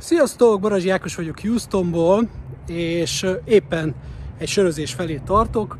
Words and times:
Sziasztok, 0.00 0.60
Barazsi 0.60 0.90
Ákos 0.90 1.14
vagyok 1.14 1.40
Houstonból, 1.40 2.28
és 2.66 3.26
éppen 3.44 3.94
egy 4.38 4.48
sörözés 4.48 4.92
felé 4.92 5.20
tartok, 5.24 5.78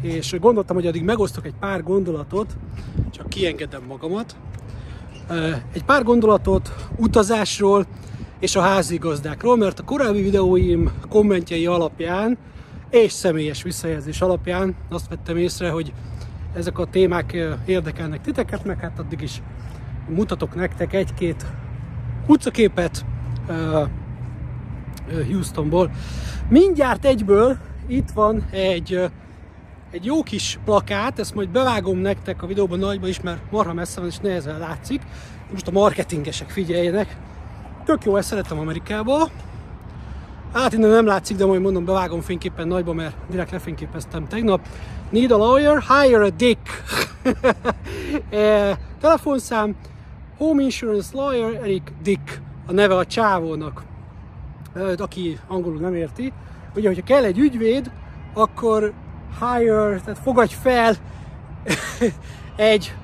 és 0.00 0.36
gondoltam, 0.40 0.76
hogy 0.76 0.86
addig 0.86 1.02
megosztok 1.02 1.46
egy 1.46 1.54
pár 1.60 1.82
gondolatot, 1.82 2.56
csak 3.10 3.28
kiengedem 3.28 3.82
magamat. 3.88 4.36
Egy 5.72 5.84
pár 5.84 6.02
gondolatot 6.02 6.74
utazásról 6.96 7.86
és 8.38 8.56
a 8.56 8.60
házigazdákról, 8.60 9.56
mert 9.56 9.78
a 9.78 9.84
korábbi 9.84 10.22
videóim 10.22 10.92
kommentjei 11.08 11.66
alapján 11.66 12.38
és 12.90 13.12
személyes 13.12 13.62
visszajelzés 13.62 14.20
alapján 14.20 14.76
azt 14.88 15.08
vettem 15.08 15.36
észre, 15.36 15.70
hogy 15.70 15.92
ezek 16.54 16.78
a 16.78 16.86
témák 16.86 17.36
érdekelnek 17.66 18.20
titeket, 18.20 18.64
meg 18.64 18.80
hát 18.80 18.98
addig 18.98 19.20
is 19.20 19.42
mutatok 20.08 20.54
nektek 20.54 20.92
egy-két 20.92 21.46
utcaképet, 22.26 23.04
Houstonból. 25.30 25.90
Mindjárt 26.48 27.04
egyből 27.04 27.56
itt 27.86 28.10
van 28.10 28.46
egy, 28.50 29.10
egy 29.90 30.04
jó 30.04 30.22
kis 30.22 30.58
plakát, 30.64 31.18
ezt 31.18 31.34
majd 31.34 31.48
bevágom 31.48 31.98
nektek 31.98 32.42
a 32.42 32.46
videóban 32.46 32.78
nagyba 32.78 33.08
is, 33.08 33.20
mert 33.20 33.50
marha 33.50 33.72
messze 33.72 34.00
van 34.00 34.08
és 34.08 34.18
nehezen 34.18 34.58
látszik. 34.58 35.02
Most 35.50 35.68
a 35.68 35.70
marketingesek 35.70 36.50
figyeljenek. 36.50 37.16
Tök 37.84 38.04
jó, 38.04 38.16
ezt 38.16 38.28
szeretem 38.28 38.58
Amerikába. 38.58 39.28
Hát 40.52 40.72
innen 40.72 40.90
nem 40.90 41.06
látszik, 41.06 41.36
de 41.36 41.46
majd 41.46 41.60
mondom, 41.60 41.84
bevágom 41.84 42.20
fényképpen 42.20 42.68
nagyba, 42.68 42.92
mert 42.92 43.16
direkt 43.30 43.50
lefényképeztem 43.50 44.28
tegnap. 44.28 44.66
Need 45.10 45.30
a 45.30 45.36
lawyer, 45.36 45.82
hire 45.82 46.24
a 46.24 46.30
dick. 46.30 46.82
e, 48.30 48.78
telefonszám, 49.00 49.76
home 50.36 50.62
insurance 50.62 51.08
lawyer, 51.12 51.54
Eric 51.54 51.92
Dick 52.02 52.40
a 52.68 52.72
neve 52.72 52.96
a 52.96 53.06
csávónak, 53.06 53.82
aki 54.96 55.38
angolul 55.46 55.80
nem 55.80 55.94
érti. 55.94 56.32
Ugye, 56.74 56.88
hogyha 56.88 57.02
kell 57.02 57.24
egy 57.24 57.38
ügyvéd, 57.38 57.90
akkor 58.34 58.92
hire, 59.40 60.00
tehát 60.00 60.18
fogadj 60.22 60.54
fel 60.54 60.94
egy 62.56 62.94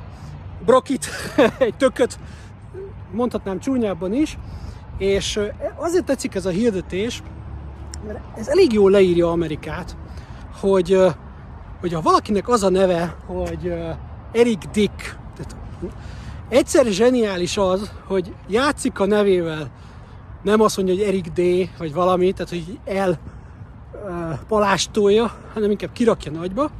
brokit, 0.64 1.06
egy 1.58 1.74
tököt, 1.76 2.18
mondhatnám 3.12 3.58
csúnyábban 3.58 4.12
is, 4.12 4.38
és 4.98 5.40
azért 5.76 6.04
tetszik 6.04 6.34
ez 6.34 6.46
a 6.46 6.50
hirdetés, 6.50 7.22
mert 8.06 8.18
ez 8.36 8.48
elég 8.48 8.72
jól 8.72 8.90
leírja 8.90 9.30
Amerikát, 9.30 9.96
hogy, 10.60 10.98
hogy 11.80 11.92
ha 11.92 12.00
valakinek 12.00 12.48
az 12.48 12.62
a 12.62 12.70
neve, 12.70 13.16
hogy 13.26 13.74
Eric 14.32 14.64
Dick, 14.72 15.18
tehát 15.36 15.56
Egyszer 16.48 16.86
zseniális 16.86 17.56
az, 17.56 17.90
hogy 18.06 18.34
játszik 18.48 18.98
a 19.00 19.06
nevével, 19.06 19.70
nem 20.42 20.60
azt 20.60 20.76
mondja, 20.76 20.94
hogy 20.94 21.04
Erik 21.04 21.28
D. 21.28 21.70
vagy 21.78 21.92
valami, 21.92 22.32
tehát 22.32 22.48
hogy 22.48 22.78
el 22.84 23.18
palástolja, 24.48 25.34
hanem 25.52 25.70
inkább 25.70 25.92
kirakja 25.92 26.32
nagyba, 26.32 26.70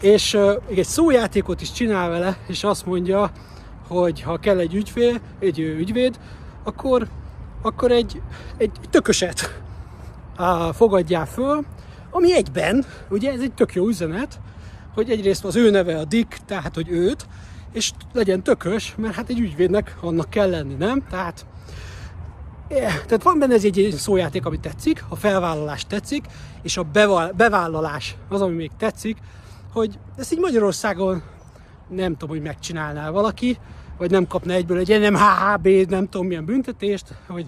és 0.00 0.34
uh, 0.34 0.62
egy 0.68 0.84
szójátékot 0.84 1.60
is 1.60 1.72
csinál 1.72 2.10
vele, 2.10 2.36
és 2.46 2.64
azt 2.64 2.86
mondja, 2.86 3.30
hogy 3.88 4.22
ha 4.22 4.38
kell 4.38 4.58
egy 4.58 4.74
ügyfél, 4.74 5.20
egy 5.40 5.58
ügyvéd, 5.58 6.18
akkor, 6.64 7.08
akkor 7.62 7.90
egy, 7.90 8.22
egy 8.56 8.70
tököset 8.90 9.60
uh, 10.38 10.72
fogadjál 10.72 11.26
föl, 11.26 11.64
ami 12.10 12.34
egyben, 12.34 12.84
ugye 13.10 13.32
ez 13.32 13.40
egy 13.40 13.52
tök 13.52 13.74
jó 13.74 13.88
üzenet, 13.88 14.40
hogy 14.94 15.10
egyrészt 15.10 15.44
az 15.44 15.56
ő 15.56 15.70
neve 15.70 15.98
a 15.98 16.04
Dick, 16.04 16.36
tehát 16.46 16.74
hogy 16.74 16.88
őt, 16.88 17.26
és 17.74 17.92
legyen 18.12 18.42
tökös, 18.42 18.94
mert 18.96 19.14
hát 19.14 19.28
egy 19.28 19.38
ügyvédnek 19.38 19.96
annak 20.00 20.30
kell 20.30 20.50
lenni, 20.50 20.74
nem? 20.74 21.02
Tehát, 21.10 21.46
yeah, 22.68 22.92
tehát 22.92 23.22
van 23.22 23.38
benne 23.38 23.54
ez 23.54 23.64
egy 23.64 23.94
szójáték, 23.96 24.46
ami 24.46 24.60
tetszik, 24.60 25.04
a 25.08 25.16
felvállalás 25.16 25.86
tetszik, 25.86 26.24
és 26.62 26.76
a 26.76 26.82
bevállalás 27.36 28.16
az, 28.28 28.42
ami 28.42 28.54
még 28.54 28.70
tetszik, 28.78 29.16
hogy 29.72 29.98
ezt 30.16 30.32
így 30.32 30.38
Magyarországon 30.38 31.22
nem 31.88 32.12
tudom, 32.12 32.28
hogy 32.28 32.42
megcsinálná 32.42 33.10
valaki, 33.10 33.58
vagy 33.98 34.10
nem 34.10 34.26
kapna 34.26 34.52
egyből 34.52 34.78
egy 34.78 35.00
nem 35.00 35.16
HHB, 35.16 35.66
nem 35.66 36.08
tudom 36.08 36.26
milyen 36.26 36.44
büntetést, 36.44 37.14
vagy 37.26 37.46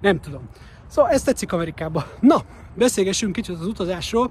nem 0.00 0.20
tudom. 0.20 0.48
Szóval 0.86 1.10
ez 1.10 1.22
tetszik 1.22 1.52
Amerikában. 1.52 2.04
Na, 2.20 2.42
beszélgessünk 2.74 3.32
kicsit 3.32 3.58
az 3.58 3.66
utazásról, 3.66 4.30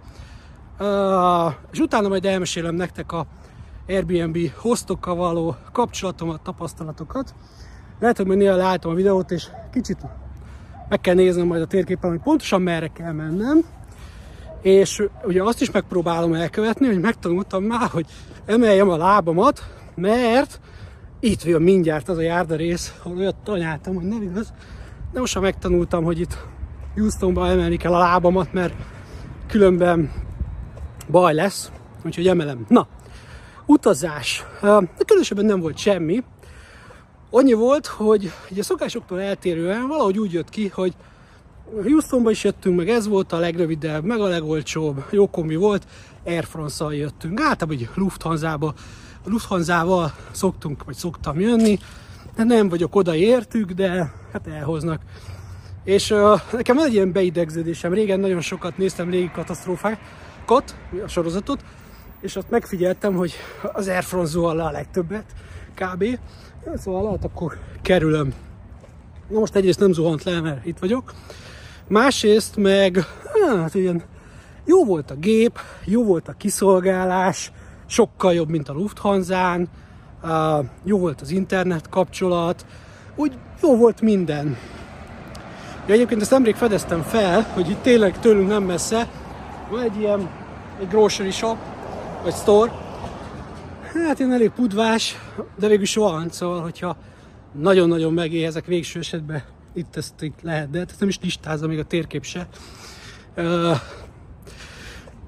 és 1.72 1.80
utána 1.80 2.08
majd 2.08 2.26
elmesélem 2.26 2.76
nektek 2.76 3.12
a 3.12 3.26
Airbnb 3.90 4.38
hoztokkal 4.56 5.16
való 5.16 5.56
kapcsolatomat, 5.72 6.42
tapasztalatokat. 6.42 7.34
Lehet, 8.00 8.18
hogy 8.18 8.28
néha 8.28 8.56
látom 8.56 8.92
a 8.92 8.96
videót, 8.96 9.32
és 9.32 9.48
kicsit 9.72 9.98
meg 10.90 11.02
kell 11.02 11.16
néznem 11.16 11.48
majd 11.48 11.62
a 11.62 11.68
térképen, 11.68 12.10
hogy 12.10 12.20
pontosan 12.20 12.62
merre 12.62 12.88
kell 12.88 13.12
mennem. 13.12 13.66
És 14.62 15.04
ugye 15.24 15.44
azt 15.44 15.62
is 15.62 15.72
megpróbálom 15.72 16.34
elkövetni, 16.34 16.88
hogy 16.88 17.00
megtanultam 17.00 17.64
már, 17.64 17.90
hogy 17.90 18.06
emeljem 18.46 18.90
a 18.90 18.98
lábamat, 18.98 19.62
mert 19.96 20.60
itt 21.20 21.42
van 21.42 21.62
mindjárt 21.62 22.10
az 22.10 22.18
a 22.18 22.22
járda 22.22 22.56
rész, 22.56 22.94
ahol 23.04 23.18
olyat 23.18 23.36
tanyáltam, 23.44 23.96
hogy 23.96 24.08
nem 24.08 24.22
igaz. 24.22 24.54
De 25.12 25.20
most 25.20 25.36
már 25.36 25.44
megtanultam, 25.44 26.04
hogy 26.04 26.20
itt 26.20 26.38
Houstonban 26.96 27.50
emelni 27.50 27.78
kell 27.78 27.94
a 27.94 28.00
lábamat, 28.00 28.54
mert 28.54 28.74
különben 29.48 30.12
baj 31.12 31.34
lesz, 31.34 31.72
úgyhogy 32.06 32.28
emelem. 32.28 32.66
Na, 32.68 32.88
Utazás. 33.70 34.46
Különösebben 35.06 35.46
nem 35.46 35.60
volt 35.60 35.78
semmi. 35.78 36.24
Annyi 37.30 37.54
volt, 37.54 37.86
hogy 37.86 38.32
ugye 38.52 38.64
szokásoktól 38.64 39.22
eltérően 39.22 39.88
valahogy 39.88 40.20
úgy 40.20 40.34
jött 40.34 40.50
ki, 40.50 40.68
hogy 40.68 40.94
Houstonba 41.84 42.32
is 42.32 42.44
jöttünk, 42.44 42.78
meg 42.78 42.90
ez 42.90 43.08
volt 43.08 43.32
a 43.32 43.38
legrövidebb, 43.38 44.04
meg 44.04 44.20
a 44.20 44.28
legolcsóbb, 44.28 45.04
jó 45.10 45.30
kombi 45.30 45.56
volt, 45.56 45.88
Air 46.26 46.46
France-szal 46.46 46.96
jöttünk. 46.96 47.40
Általában 47.40 47.78
egy 47.78 47.90
Lufthansa-ba, 47.96 48.74
Lufthansa-val 49.26 50.14
szoktunk, 50.32 50.84
vagy 50.84 50.96
szoktam 50.96 51.40
jönni, 51.40 51.80
de 52.36 52.44
nem 52.44 52.70
vagyok 52.70 52.96
odaértük, 52.96 53.72
de 53.72 54.14
hát 54.32 54.48
elhoznak. 54.48 55.02
És 55.84 56.12
uh, 56.12 56.40
nekem 56.52 56.76
van 56.76 56.86
egy 56.86 56.94
ilyen 56.94 57.12
beidegződésem, 57.12 57.94
régen 57.94 58.20
nagyon 58.20 58.42
sokat 58.42 58.78
néztem 58.78 59.10
légi 59.10 59.32
katasztrófákat, 59.32 60.76
a 61.04 61.08
sorozatot, 61.08 61.64
és 62.22 62.36
ott 62.36 62.50
megfigyeltem, 62.50 63.16
hogy 63.16 63.34
az 63.74 63.88
Air 63.88 64.04
France 64.04 64.32
zuhal 64.32 64.56
le 64.56 64.64
a 64.64 64.72
legtöbbet, 64.72 65.26
kb. 65.74 66.06
Szóval 66.76 67.04
lehet, 67.04 67.24
akkor 67.24 67.58
kerülöm. 67.82 68.34
Na 69.28 69.40
most 69.40 69.56
egyrészt 69.56 69.80
nem 69.80 69.92
zuhant 69.92 70.24
le, 70.24 70.42
mert 70.42 70.66
itt 70.66 70.80
vagyok. 70.80 71.14
Másrészt 71.88 72.56
meg, 72.56 73.06
hát 73.44 73.76
ilyen 73.76 74.04
jó 74.66 74.86
volt 74.86 75.12
a 75.12 75.16
gép, 75.16 75.60
jó 75.86 76.04
volt 76.04 76.28
a 76.28 76.34
kiszolgálás, 76.38 77.52
sokkal 77.86 78.34
jobb, 78.34 78.50
mint 78.50 78.70
a 78.70 78.74
Lufthansa-n, 78.74 79.70
jó 80.84 81.00
volt 81.00 81.22
az 81.22 81.32
internet 81.32 81.90
kapcsolat, 81.90 82.66
úgy 83.16 83.38
jó 83.62 83.78
volt 83.78 84.02
minden. 84.02 84.58
Ja, 85.88 85.94
egyébként 85.94 86.22
ezt 86.22 86.32
nemrég 86.32 86.56
fedeztem 86.56 87.02
fel, 87.02 87.42
hogy 87.42 87.70
itt 87.70 87.82
tényleg 87.82 88.20
tőlünk 88.20 88.48
nem 88.48 88.64
messze 88.64 89.08
van 89.70 89.82
egy 89.82 90.00
ilyen 90.00 90.30
egy 90.80 90.88
grocery 90.88 91.32
shop, 91.32 91.58
vagy 92.24 92.34
store. 92.34 92.72
Hát 93.94 94.20
én 94.20 94.32
elég 94.32 94.50
pudvás, 94.50 95.16
de 95.60 95.68
végül 95.68 95.86
van, 95.96 96.30
szóval 96.30 96.62
hogyha 96.62 96.98
nagyon-nagyon 97.52 98.14
megéhezek 98.14 98.66
végső 98.66 99.00
esetben 99.00 99.44
itt 99.74 99.96
ezt 99.96 100.22
itt 100.22 100.42
lehet, 100.42 100.70
de 100.70 100.80
ezt 100.80 101.00
nem 101.00 101.10
is 101.10 101.20
listázza 101.22 101.68
még 101.68 101.80
a 101.80 101.84
térkép 101.84 102.24
se. 102.24 102.48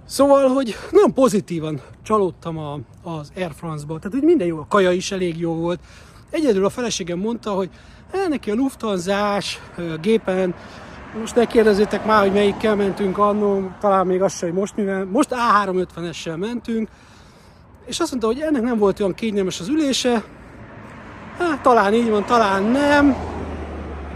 Szóval, 0.06 0.48
hogy 0.48 0.76
nagyon 0.92 1.14
pozitívan 1.14 1.82
csalódtam 2.04 2.58
a, 2.58 2.80
az 3.04 3.32
Air 3.36 3.52
France-ba, 3.56 3.98
tehát 3.98 4.18
hogy 4.18 4.28
minden 4.28 4.48
jó, 4.48 4.58
a 4.58 4.66
kaja 4.70 4.92
is 4.92 5.12
elég 5.12 5.40
jó 5.40 5.54
volt. 5.54 5.80
Egyedül 6.30 6.66
a 6.66 6.70
feleségem 6.70 7.20
mondta, 7.20 7.52
hogy 7.52 7.70
hát 8.14 8.28
neki 8.28 8.52
a 8.52 8.56
Lufthansa-s 8.56 9.60
gépen 10.02 10.56
most 11.20 11.36
ne 11.36 11.46
kérdezzétek 11.46 12.06
már, 12.06 12.22
hogy 12.22 12.34
melyikkel 12.34 12.76
mentünk 12.76 13.18
annó, 13.18 13.72
talán 13.80 14.06
még 14.06 14.22
az 14.22 14.38
sem, 14.38 14.50
hogy 14.50 14.58
most 14.58 14.76
mivel, 14.76 15.06
most 15.06 15.30
A350-essel 15.32 16.38
mentünk, 16.38 16.90
és 17.86 18.00
azt 18.00 18.10
mondta, 18.10 18.28
hogy 18.28 18.40
ennek 18.40 18.62
nem 18.62 18.78
volt 18.78 19.00
olyan 19.00 19.14
kényelmes 19.14 19.60
az 19.60 19.68
ülése, 19.68 20.24
hát 21.38 21.62
talán 21.62 21.94
így 21.94 22.10
van, 22.10 22.26
talán 22.26 22.64
nem, 22.64 23.16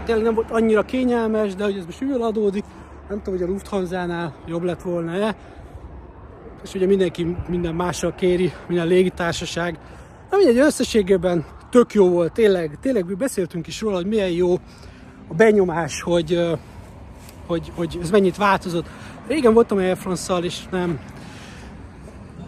tényleg 0.04 0.24
nem 0.24 0.34
volt 0.34 0.50
annyira 0.50 0.82
kényelmes, 0.82 1.54
de 1.54 1.64
hogy 1.64 1.76
ez 1.76 1.84
most 1.84 2.00
mivel 2.00 2.22
adódik, 2.22 2.64
nem 3.08 3.22
tudom, 3.22 3.38
hogy 3.38 3.48
a 3.48 3.50
Lufthansa-nál 3.52 4.34
jobb 4.46 4.62
lett 4.62 4.82
volna-e, 4.82 5.36
és 6.62 6.74
ugye 6.74 6.86
mindenki 6.86 7.36
minden 7.48 7.74
mással 7.74 8.14
kéri, 8.14 8.52
minden 8.68 8.86
légitársaság. 8.86 9.78
Na 10.30 10.36
mindegy, 10.36 10.58
összességében 10.58 11.44
tök 11.70 11.92
jó 11.92 12.08
volt, 12.08 12.32
tényleg, 12.32 12.78
tényleg 12.80 13.16
beszéltünk 13.16 13.66
is 13.66 13.80
róla, 13.80 13.96
hogy 13.96 14.06
milyen 14.06 14.30
jó 14.30 14.54
a 15.28 15.34
benyomás, 15.36 16.02
hogy 16.02 16.58
hogy, 17.46 17.72
hogy 17.74 17.98
ez 18.02 18.10
mennyit 18.10 18.36
változott. 18.36 18.86
Régen 19.26 19.54
voltam 19.54 19.78
Air 19.78 19.96
France-szal, 19.96 20.44
és 20.44 20.66
nem. 20.70 21.00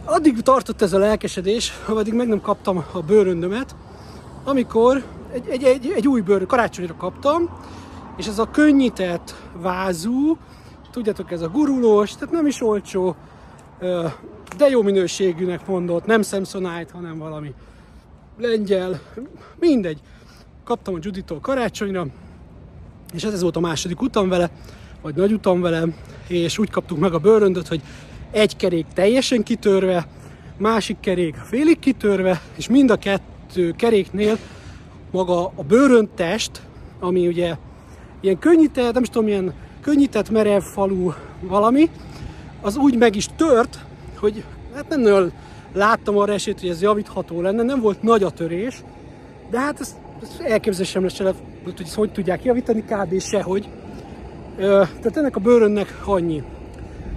Addig 0.04 0.40
tartott 0.40 0.82
ez 0.82 0.92
a 0.92 0.98
lelkesedés, 0.98 1.72
addig 1.86 2.14
meg 2.14 2.28
nem 2.28 2.40
kaptam 2.40 2.84
a 2.92 3.00
bőröndömet, 3.00 3.74
amikor 4.44 5.04
egy, 5.32 5.48
egy, 5.48 5.64
egy, 5.64 5.92
egy 5.96 6.08
új 6.08 6.20
bőr, 6.20 6.46
karácsonyra 6.46 6.96
kaptam, 6.96 7.50
és 8.16 8.26
ez 8.26 8.38
a 8.38 8.50
könnyített 8.50 9.34
vázú, 9.52 10.38
tudjátok, 10.90 11.30
ez 11.32 11.42
a 11.42 11.48
gurulós, 11.48 12.12
tehát 12.14 12.34
nem 12.34 12.46
is 12.46 12.62
olcsó, 12.62 13.16
de 14.56 14.68
jó 14.68 14.82
minőségűnek 14.82 15.66
mondott, 15.66 16.06
nem 16.06 16.22
Samsonite, 16.22 16.92
hanem 16.92 17.18
valami 17.18 17.54
lengyel, 18.38 19.00
mindegy. 19.58 20.00
Kaptam 20.64 20.94
a 20.94 20.98
Juditól 21.00 21.40
karácsonyra, 21.40 22.06
és 23.12 23.24
ez 23.24 23.42
volt 23.42 23.56
a 23.56 23.60
második 23.60 24.00
utam 24.00 24.28
vele, 24.28 24.50
vagy 25.02 25.14
nagy 25.14 25.32
utam 25.32 25.60
vele, 25.60 25.84
és 26.28 26.58
úgy 26.58 26.70
kaptuk 26.70 26.98
meg 26.98 27.12
a 27.12 27.18
bőröndöt, 27.18 27.68
hogy 27.68 27.80
egy 28.30 28.56
kerék 28.56 28.86
teljesen 28.94 29.42
kitörve, 29.42 30.06
másik 30.56 31.00
kerék 31.00 31.34
félig 31.34 31.78
kitörve, 31.78 32.40
és 32.56 32.68
mind 32.68 32.90
a 32.90 32.96
kettő 32.96 33.74
keréknél 33.76 34.38
maga 35.10 35.52
a 35.54 35.62
bőröntest, 35.62 36.62
ami 37.00 37.26
ugye 37.26 37.56
ilyen 38.20 38.38
könnyített, 38.38 38.92
nem 38.92 39.02
is 39.02 39.08
tudom, 39.08 39.28
ilyen 39.28 39.52
könnyített 39.80 40.30
merev 40.30 40.62
falu 40.62 41.12
valami, 41.40 41.90
az 42.60 42.76
úgy 42.76 42.96
meg 42.96 43.16
is 43.16 43.26
tört, 43.36 43.78
hogy 44.18 44.44
hát 44.74 44.88
nem 44.88 45.00
nagyon 45.00 45.32
láttam 45.72 46.18
arra 46.18 46.32
esélyt, 46.32 46.60
hogy 46.60 46.68
ez 46.68 46.82
javítható 46.82 47.40
lenne, 47.40 47.62
nem 47.62 47.80
volt 47.80 48.02
nagy 48.02 48.22
a 48.22 48.30
törés, 48.30 48.82
de 49.50 49.58
hát 49.58 49.80
ez, 49.80 49.96
ez 50.22 50.28
elképzelésem 50.44 51.02
lesz, 51.02 51.16
hogy 51.16 51.34
ezt 51.78 51.94
hogy 51.94 52.12
tudják 52.12 52.44
javítani, 52.44 52.82
kb. 52.82 53.20
sehogy. 53.20 53.68
Tehát 54.58 55.16
ennek 55.16 55.37
a 55.37 55.40
bőrönnek 55.40 56.00
annyi. 56.05 56.43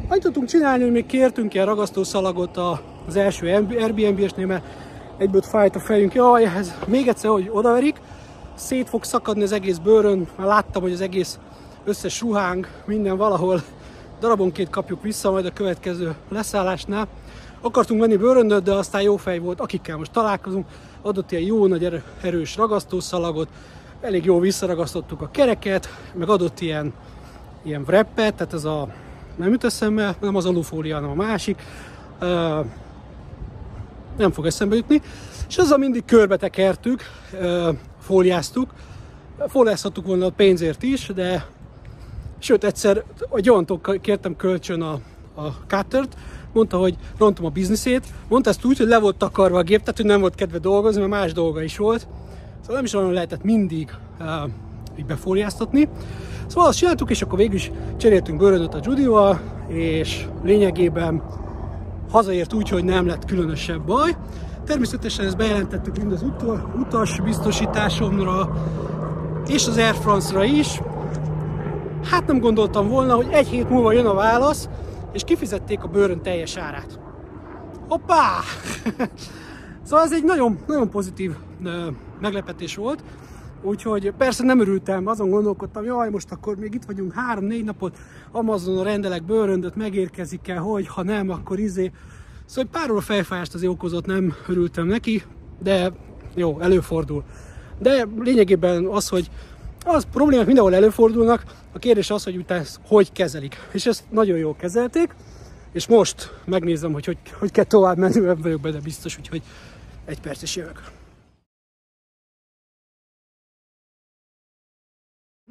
Annyit 0.07 0.23
tudtunk 0.23 0.47
csinálni, 0.47 0.83
hogy 0.83 0.91
még 0.91 1.05
kértünk 1.05 1.53
ilyen 1.53 1.65
ragasztószalagot 1.65 2.57
az 3.07 3.15
első 3.15 3.47
Airbnb-esnél, 3.47 4.45
mert 4.45 4.63
egyből 5.17 5.41
fájt 5.41 5.75
a 5.75 5.79
fejünk. 5.79 6.13
Jaj, 6.13 6.43
ez 6.43 6.73
még 6.85 7.07
egyszer, 7.07 7.31
hogy 7.31 7.49
odaverik, 7.53 8.01
szét 8.55 8.89
fog 8.89 9.03
szakadni 9.03 9.43
az 9.43 9.51
egész 9.51 9.77
bőrön, 9.77 10.27
már 10.35 10.47
láttam, 10.47 10.81
hogy 10.81 10.91
az 10.91 11.01
egész 11.01 11.39
összes 11.83 12.21
ruhánk, 12.21 12.67
minden 12.85 13.17
valahol 13.17 13.61
darabonként 14.19 14.69
kapjuk 14.69 15.01
vissza 15.01 15.31
majd 15.31 15.45
a 15.45 15.53
következő 15.53 16.15
leszállásnál. 16.29 17.07
Akartunk 17.61 18.01
menni 18.01 18.17
bőröndöt, 18.17 18.63
de 18.63 18.73
aztán 18.73 19.01
jó 19.01 19.17
fej 19.17 19.39
volt, 19.39 19.59
akikkel 19.59 19.97
most 19.97 20.11
találkozunk, 20.11 20.65
adott 21.01 21.31
ilyen 21.31 21.43
jó 21.43 21.67
nagy 21.67 22.01
erős 22.21 22.55
ragasztószalagot, 22.55 23.47
elég 24.01 24.25
jó 24.25 24.39
visszaragasztottuk 24.39 25.21
a 25.21 25.29
kereket, 25.31 25.87
meg 26.13 26.29
adott 26.29 26.59
ilyen, 26.59 26.93
ilyen 27.63 27.81
wrappet, 27.81 28.33
tehát 28.33 28.53
ez 28.53 28.65
a, 28.65 28.87
nem 29.35 29.49
jut 29.49 29.63
eszembe, 29.63 30.15
nem 30.21 30.35
az 30.35 30.45
alufólia, 30.45 30.95
hanem 30.95 31.09
a 31.09 31.13
másik, 31.13 31.63
uh, 32.21 32.65
nem 34.17 34.31
fog 34.31 34.45
eszembe 34.45 34.75
jutni, 34.75 35.01
és 35.47 35.57
azzal 35.57 35.77
mindig 35.77 36.05
körbe 36.05 36.37
tekertük, 36.37 37.01
uh, 37.33 37.75
fóliáztuk, 37.99 38.73
fóliázhattuk 39.47 40.05
volna 40.05 40.25
a 40.25 40.29
pénzért 40.29 40.83
is, 40.83 41.07
de 41.07 41.45
sőt 42.39 42.63
egyszer 42.63 43.03
a 43.29 43.39
gyantól 43.39 43.79
kértem 44.01 44.35
kölcsön 44.35 44.81
a, 44.81 44.99
a 45.35 45.47
cuttert, 45.67 46.17
mondta, 46.53 46.77
hogy 46.77 46.95
rontom 47.17 47.45
a 47.45 47.49
bizniszét, 47.49 48.05
mondta 48.27 48.49
ezt 48.49 48.65
úgy, 48.65 48.77
hogy 48.77 48.87
le 48.87 48.99
volt 48.99 49.17
takarva 49.17 49.57
a 49.57 49.63
gép, 49.63 49.79
tehát 49.79 49.97
hogy 49.97 50.05
nem 50.05 50.19
volt 50.19 50.35
kedve 50.35 50.57
dolgozni, 50.57 50.99
mert 50.99 51.11
más 51.11 51.33
dolga 51.33 51.61
is 51.61 51.77
volt. 51.77 52.07
Szóval 52.59 52.75
nem 52.75 52.85
is 52.85 52.93
olyan 52.93 53.11
lehetett 53.11 53.43
mindig 53.43 53.95
uh, 54.19 54.49
így 54.97 55.05
befóliáztatni. 55.05 55.89
Szóval 56.51 56.69
azt 56.69 56.77
csináltuk, 56.77 57.09
és 57.09 57.21
akkor 57.21 57.37
végül 57.37 57.55
is 57.55 57.71
cseréltünk 57.97 58.39
bőrödöt 58.39 58.73
a 58.73 58.79
Judival, 58.81 59.41
és 59.67 60.27
lényegében 60.43 61.23
hazaért 62.11 62.53
úgy, 62.53 62.69
hogy 62.69 62.83
nem 62.83 63.07
lett 63.07 63.25
különösebb 63.25 63.81
baj. 63.85 64.15
Természetesen 64.65 65.25
ezt 65.25 65.37
bejelentettük 65.37 65.97
mind 65.97 66.11
az 66.11 66.25
utas 66.75 67.19
biztosításomra, 67.19 68.49
és 69.47 69.67
az 69.67 69.77
Air 69.77 69.93
France-ra 69.93 70.43
is. 70.43 70.81
Hát 72.03 72.27
nem 72.27 72.39
gondoltam 72.39 72.87
volna, 72.87 73.15
hogy 73.15 73.27
egy 73.31 73.47
hét 73.47 73.69
múlva 73.69 73.91
jön 73.91 74.05
a 74.05 74.13
válasz, 74.13 74.69
és 75.13 75.23
kifizették 75.23 75.83
a 75.83 75.87
bőrön 75.87 76.21
teljes 76.21 76.57
árát. 76.57 76.99
Hoppá! 77.87 78.39
szóval 79.85 80.05
ez 80.05 80.13
egy 80.13 80.23
nagyon, 80.23 80.59
nagyon 80.67 80.89
pozitív 80.89 81.31
meglepetés 82.19 82.75
volt. 82.75 83.03
Úgyhogy 83.63 84.13
persze 84.17 84.43
nem 84.43 84.59
örültem, 84.59 85.07
azon 85.07 85.29
gondolkodtam, 85.29 85.83
jaj, 85.83 86.09
most 86.09 86.31
akkor 86.31 86.55
még 86.55 86.73
itt 86.73 86.83
vagyunk 86.83 87.13
három-négy 87.13 87.63
napot, 87.63 87.97
Amazonon 88.31 88.83
rendelek 88.83 89.23
bőröndöt, 89.23 89.75
megérkezik-e, 89.75 90.57
hogy 90.57 90.87
ha 90.87 91.03
nem, 91.03 91.29
akkor 91.29 91.59
izé. 91.59 91.91
Szóval 92.45 92.69
pár 92.71 92.91
óra 92.91 93.01
fejfájást 93.01 93.53
az 93.53 93.63
okozott, 93.63 94.05
nem 94.05 94.33
örültem 94.47 94.87
neki, 94.87 95.23
de 95.63 95.91
jó, 96.35 96.59
előfordul. 96.59 97.23
De 97.79 98.07
lényegében 98.19 98.85
az, 98.85 99.07
hogy 99.07 99.29
az 99.85 100.07
problémák 100.11 100.45
mindenhol 100.45 100.75
előfordulnak, 100.75 101.43
a 101.71 101.79
kérdés 101.79 102.09
az, 102.09 102.23
hogy 102.23 102.37
utána 102.37 102.63
hogy 102.87 103.11
kezelik. 103.11 103.55
És 103.71 103.85
ezt 103.85 104.03
nagyon 104.09 104.37
jól 104.37 104.55
kezelték, 104.55 105.15
és 105.71 105.87
most 105.87 106.33
megnézem, 106.45 106.93
hogy 106.93 107.05
hogy, 107.05 107.17
hogy 107.39 107.51
kell 107.51 107.63
tovább 107.63 107.97
menni, 107.97 108.19
nem 108.19 108.41
vagyok 108.41 108.61
benne 108.61 108.79
biztos, 108.79 109.17
úgyhogy 109.17 109.41
egy 110.05 110.21
perc 110.21 110.41
is 110.41 110.55
jövök. 110.55 110.81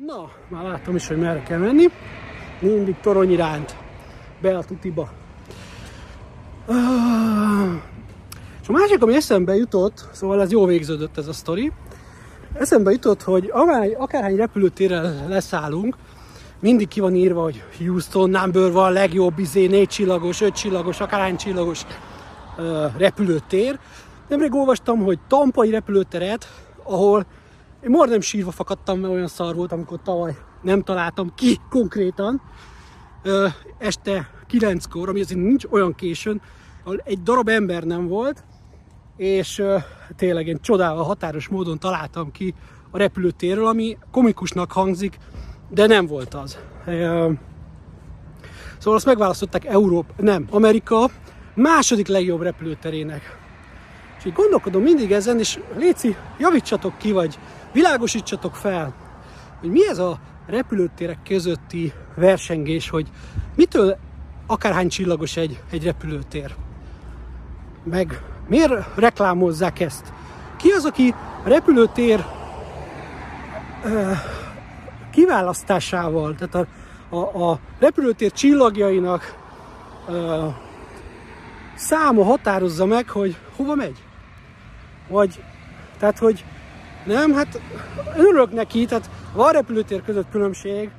Na, 0.07 0.31
már 0.49 0.65
láttam 0.65 0.95
is, 0.95 1.07
hogy 1.07 1.19
merre 1.19 1.43
kell 1.43 1.59
menni. 1.59 1.85
Mindig 2.61 2.97
torony 3.01 3.31
iránt. 3.31 3.77
Be 4.41 4.57
a 4.57 4.65
tutiba. 4.65 5.09
Ah. 6.67 6.77
És 8.63 8.69
a 8.69 8.73
másik, 8.73 9.03
ami 9.03 9.15
eszembe 9.15 9.55
jutott, 9.55 10.09
szóval 10.13 10.41
ez 10.41 10.51
jó 10.51 10.65
végződött 10.65 11.19
ez 11.19 11.29
a 11.29 11.33
sztori, 11.33 11.73
eszembe 12.55 12.91
jutott, 12.91 13.23
hogy 13.23 13.51
amely, 13.53 13.95
akárhány 13.99 14.37
repülőtérrel 14.37 15.29
leszállunk, 15.29 15.97
mindig 16.61 16.89
ki 16.89 17.01
van 17.01 17.15
írva, 17.15 17.43
hogy 17.43 17.63
Houston 17.79 18.31
number 18.31 18.73
van, 18.73 18.93
legjobb 18.93 19.39
izé, 19.39 19.67
négy 19.67 19.89
csillagos, 19.89 20.41
öt 20.41 20.55
csillagos, 20.55 21.01
akárhány 21.01 21.37
csillagos 21.37 21.83
uh, 22.59 22.97
repülőtér. 22.97 23.79
Nemrég 24.29 24.55
olvastam, 24.55 24.99
hogy 24.99 25.19
Tampai 25.29 25.71
repülőteret, 25.71 26.49
ahol 26.83 27.27
én 27.83 27.91
majdnem 27.91 28.21
sírva 28.21 28.51
fakadtam, 28.51 28.99
mert 28.99 29.13
olyan 29.13 29.27
szar 29.27 29.55
volt, 29.55 29.73
amikor 29.73 30.01
tavaly 30.03 30.37
nem 30.63 30.83
találtam 30.83 31.35
ki 31.35 31.59
konkrétan. 31.71 32.43
Este 33.79 34.31
9-kor, 34.51 35.09
ami 35.09 35.21
azért 35.21 35.41
nincs 35.41 35.65
olyan 35.71 35.95
későn, 35.95 36.41
ahol 36.85 37.01
egy 37.05 37.23
darab 37.23 37.49
ember 37.49 37.83
nem 37.83 38.09
volt, 38.09 38.45
és 39.17 39.63
tényleg 40.17 40.47
én 40.47 40.59
csodálva 40.61 41.03
határos 41.03 41.49
módon 41.49 41.79
találtam 41.79 42.31
ki 42.31 42.55
a 42.91 42.99
repülőtérről, 42.99 43.67
ami 43.67 43.99
komikusnak 44.11 44.73
hangzik, 44.73 45.17
de 45.69 45.87
nem 45.87 46.07
volt 46.07 46.35
az. 46.35 46.59
Szóval 48.79 48.95
azt 48.95 49.07
megválasztották 49.07 49.65
Európa, 49.65 50.13
nem, 50.17 50.47
Amerika 50.51 51.11
második 51.55 52.07
legjobb 52.07 52.41
repülőterének. 52.41 53.39
És 54.19 54.25
így 54.25 54.33
gondolkodom 54.33 54.83
mindig 54.83 55.13
ezen, 55.13 55.39
és 55.39 55.59
Léci, 55.77 56.17
javítsatok 56.39 56.99
ki, 56.99 57.13
vagy 57.13 57.39
világosítsatok 57.73 58.55
fel, 58.55 58.95
hogy 59.61 59.71
mi 59.71 59.89
ez 59.89 59.99
a 59.99 60.19
repülőtérek 60.47 61.19
közötti 61.25 61.93
versengés, 62.15 62.89
hogy 62.89 63.09
mitől 63.57 63.97
akárhány 64.47 64.89
csillagos 64.89 65.37
egy, 65.37 65.63
egy 65.71 65.85
repülőtér. 65.85 66.55
Meg 67.85 68.23
miért 68.49 68.95
reklámozzák 68.95 69.81
ezt? 69.81 70.13
Ki 70.57 70.71
az, 70.71 70.85
aki 70.85 71.15
repülőtér 71.45 72.25
uh, 73.85 74.17
kiválasztásával, 75.11 76.35
tehát 76.35 76.55
a, 77.09 77.17
a, 77.17 77.51
a 77.51 77.59
repülőtér 77.79 78.33
csillagjainak 78.33 79.37
uh, 80.09 80.55
száma 81.75 82.25
határozza 82.25 82.87
meg, 82.87 83.09
hogy 83.09 83.37
hova 83.57 83.75
megy? 83.75 84.05
Vagy, 85.09 85.43
tehát, 85.99 86.19
hogy 86.19 86.45
nem, 87.07 87.33
hát 87.33 87.61
örülök 88.17 88.53
neki, 88.53 88.85
tehát 88.85 89.11
van 89.33 89.53
repülőtér 89.53 90.03
között 90.03 90.31
különbség. 90.31 90.91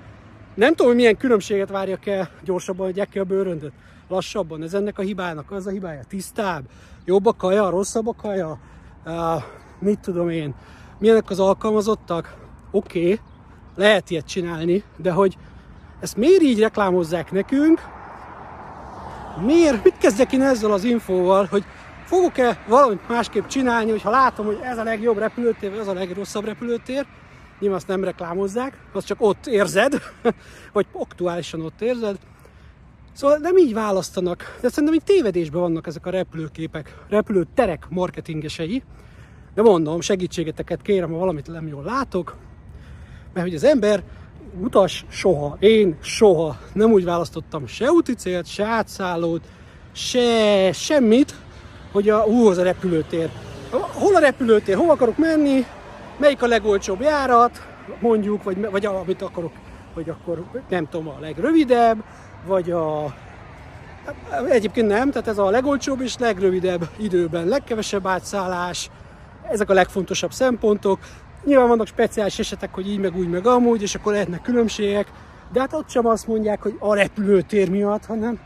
Nem 0.56 0.70
tudom, 0.70 0.88
hogy 0.88 0.96
milyen 0.96 1.18
különbséget 1.18 1.70
várjak 1.70 2.06
el 2.06 2.30
gyorsabban, 2.44 2.86
hogy 2.86 3.10
ki 3.10 3.20
a 3.20 3.24
bőröndöt. 3.24 3.72
Lassabban, 4.08 4.64
ez 4.64 4.74
ennek 4.74 5.00
a 5.00 5.02
hibának, 5.02 5.52
az 5.52 5.68
a 5.68 5.70
hibája. 5.70 6.02
Tisztább, 6.08 6.64
jobb 7.06 7.26
a 7.26 7.34
kaja, 7.34 7.70
rosszabb 7.70 8.08
a 8.08 8.14
kaja, 8.14 8.60
uh, 9.06 9.44
mit 9.80 10.00
tudom 10.00 10.30
én. 10.30 10.56
Milyenek 11.00 11.30
az 11.30 11.40
alkalmazottak? 11.40 12.36
Oké, 12.72 13.00
okay, 13.00 13.20
lehet 13.76 14.10
ilyet 14.10 14.28
csinálni, 14.28 14.84
de 14.98 15.12
hogy 15.12 15.38
ezt 16.00 16.18
miért 16.18 16.42
így 16.42 16.60
reklámozzák 16.60 17.32
nekünk, 17.32 17.82
miért, 19.46 19.84
mit 19.84 19.98
kezdjek 19.98 20.32
én 20.32 20.42
ezzel 20.42 20.72
az 20.72 20.84
infóval, 20.84 21.48
hogy 21.50 21.64
fogok-e 22.12 22.64
valamit 22.68 23.08
másképp 23.08 23.46
csinálni, 23.46 23.90
hogyha 23.90 24.10
látom, 24.10 24.46
hogy 24.46 24.60
ez 24.64 24.78
a 24.78 24.84
legjobb 24.84 25.18
repülőtér, 25.18 25.70
vagy 25.70 25.80
az 25.80 25.88
a 25.88 25.94
legrosszabb 25.94 26.46
repülőtér, 26.46 27.06
nyilván 27.60 27.78
azt 27.78 27.88
nem 27.88 28.04
reklámozzák, 28.04 28.78
azt 28.94 29.06
csak 29.06 29.22
ott 29.22 29.48
érzed, 29.48 30.02
vagy 30.74 30.86
aktuálisan 30.92 31.62
ott 31.62 31.82
érzed. 31.82 32.18
Szóval 33.14 33.38
nem 33.38 33.58
így 33.58 33.74
választanak, 33.74 34.58
de 34.62 34.70
szerintem 34.70 34.94
így 34.94 35.04
tévedésben 35.04 35.62
vannak 35.62 35.88
ezek 35.88 36.06
a 36.06 36.10
repülőképek, 36.10 36.96
repülőterek 37.10 37.86
marketingesei. 37.90 38.84
De 39.54 39.62
mondom, 39.62 40.02
segítségeteket 40.02 40.82
kérem, 40.82 41.12
ha 41.12 41.18
valamit 41.18 41.48
nem 41.48 41.68
jól 41.68 41.84
látok, 41.84 42.36
mert 43.34 43.46
hogy 43.46 43.56
az 43.56 43.64
ember 43.64 44.04
utas 44.62 45.06
soha, 45.10 45.58
én 45.60 45.98
soha 46.02 46.58
nem 46.74 46.92
úgy 46.92 47.04
választottam 47.04 47.68
se 47.68 47.92
úti 47.92 48.14
célt, 48.14 48.48
se 48.48 48.66
átszállót, 48.66 49.44
se 49.92 50.72
semmit, 50.74 51.36
hogy 51.92 52.10
a, 52.10 52.26
ú, 52.26 52.48
az 52.48 52.58
a 52.58 52.64
repülőtér. 52.64 53.30
Hol 53.72 54.16
a 54.16 54.20
repülőtér, 54.20 54.76
hova 54.76 54.92
akarok 54.92 55.18
menni, 55.18 55.66
melyik 56.18 56.42
a 56.42 56.48
legolcsóbb 56.48 57.02
járat, 57.02 57.62
mondjuk, 58.00 58.44
vagy, 58.44 58.70
vagy 58.70 58.86
amit 58.86 59.22
akarok, 59.22 59.52
vagy 59.94 60.10
akkor 60.10 60.44
nem 60.70 60.90
tudom, 60.90 61.08
a 61.08 61.20
legrövidebb, 61.20 62.04
vagy 62.46 62.72
a 62.72 63.14
Egyébként 64.50 64.88
nem, 64.88 65.12
tehát 65.12 65.28
ez 65.28 65.38
a 65.38 65.50
legolcsóbb 65.50 66.02
és 66.02 66.18
legrövidebb 66.18 66.90
időben, 66.98 67.48
legkevesebb 67.48 68.08
átszállás, 68.08 68.90
ezek 69.50 69.70
a 69.70 69.74
legfontosabb 69.74 70.32
szempontok. 70.32 71.00
Nyilván 71.46 71.68
vannak 71.68 71.88
speciális 71.88 72.40
esetek, 72.40 72.74
hogy 72.74 72.90
így 72.90 73.00
meg 73.00 73.18
úgy 73.18 73.30
meg 73.30 73.48
amúgy, 73.48 73.82
és 73.82 73.96
akkor 73.96 74.12
lehetnek 74.12 74.42
különbségek, 74.42 75.08
de 75.52 75.60
hát 75.60 75.74
ott 75.74 75.90
sem 75.90 76.06
azt 76.06 76.28
mondják, 76.28 76.62
hogy 76.62 76.76
a 76.80 76.96
repülőtér 76.96 77.70
miatt, 77.70 78.06
hanem 78.06 78.40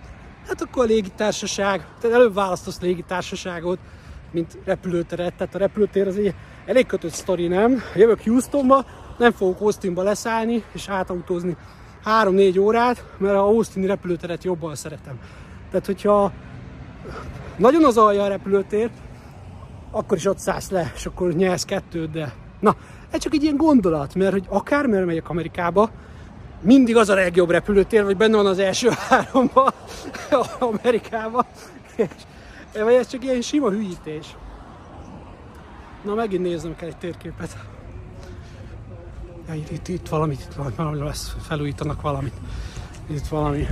hát 0.48 0.62
akkor 0.62 0.84
a 0.84 0.88
légitársaság, 0.88 1.88
tehát 2.00 2.16
előbb 2.16 2.34
választasz 2.34 2.82
légitársaságot, 2.82 3.80
mint 4.32 4.58
repülőteret, 4.66 5.34
tehát 5.34 5.56
a 5.56 5.58
repülőtér 5.58 6.08
az 6.08 6.18
egy 6.18 6.34
elég 6.66 6.86
kötött 6.86 7.12
sztori, 7.12 7.48
nem? 7.48 7.82
Jövök 7.96 8.24
Houstonba, 8.24 8.86
nem 9.18 9.32
fogok 9.32 9.62
Austinba 9.62 10.04
leszállni 10.04 10.64
és 10.74 10.90
átautózni 10.90 11.58
3-4 12.06 12.60
órát, 12.60 13.04
mert 13.18 13.36
a 13.36 13.44
Austini 13.44 13.86
repülőteret 13.86 14.44
jobban 14.44 14.76
szeretem. 14.76 15.20
Tehát, 15.70 15.86
hogyha 15.86 16.32
nagyon 17.58 17.86
az 17.86 17.98
alja 17.98 18.24
a 18.24 18.28
repülőtér, 18.28 18.90
akkor 19.92 20.18
is 20.18 20.26
ott 20.26 20.38
szállsz 20.38 20.70
le, 20.70 20.92
és 20.96 21.06
akkor 21.06 21.34
nyersz 21.34 21.66
kettőt, 21.66 22.12
de 22.12 22.34
na, 22.60 22.76
ez 23.10 23.20
csak 23.20 23.34
egy 23.34 23.44
ilyen 23.44 23.58
gondolat, 23.58 24.16
mert 24.16 24.32
hogy 24.32 24.46
akármilyen 24.50 25.06
megyek 25.06 25.30
Amerikába, 25.30 25.90
mindig 26.66 26.98
az 26.98 27.10
a 27.10 27.14
legjobb 27.14 27.50
repülőtér, 27.50 28.04
vagy 28.04 28.18
benne 28.18 28.36
van 28.36 28.46
az 28.46 28.60
első 28.60 28.90
háromba 29.10 29.74
Amerikába, 30.60 31.46
és 31.96 32.08
vagy 32.74 32.94
ez 32.94 33.08
csak 33.08 33.24
ilyen 33.24 33.42
sima 33.42 33.70
hülyítés. 33.70 34.36
Na, 36.04 36.14
megint 36.14 36.44
néznem 36.44 36.76
kell 36.76 36.88
egy 36.88 36.98
térképet. 36.98 37.58
Ja, 39.48 39.54
itt, 39.54 39.72
itt, 39.72 39.88
itt 39.88 40.08
valamit, 40.08 40.40
itt 40.40 40.54
valami, 40.54 40.76
valami 40.76 41.00
lesz, 41.00 41.36
felújítanak 41.48 42.02
valamit. 42.02 42.34
Itt 43.10 43.28
valami. 43.28 43.68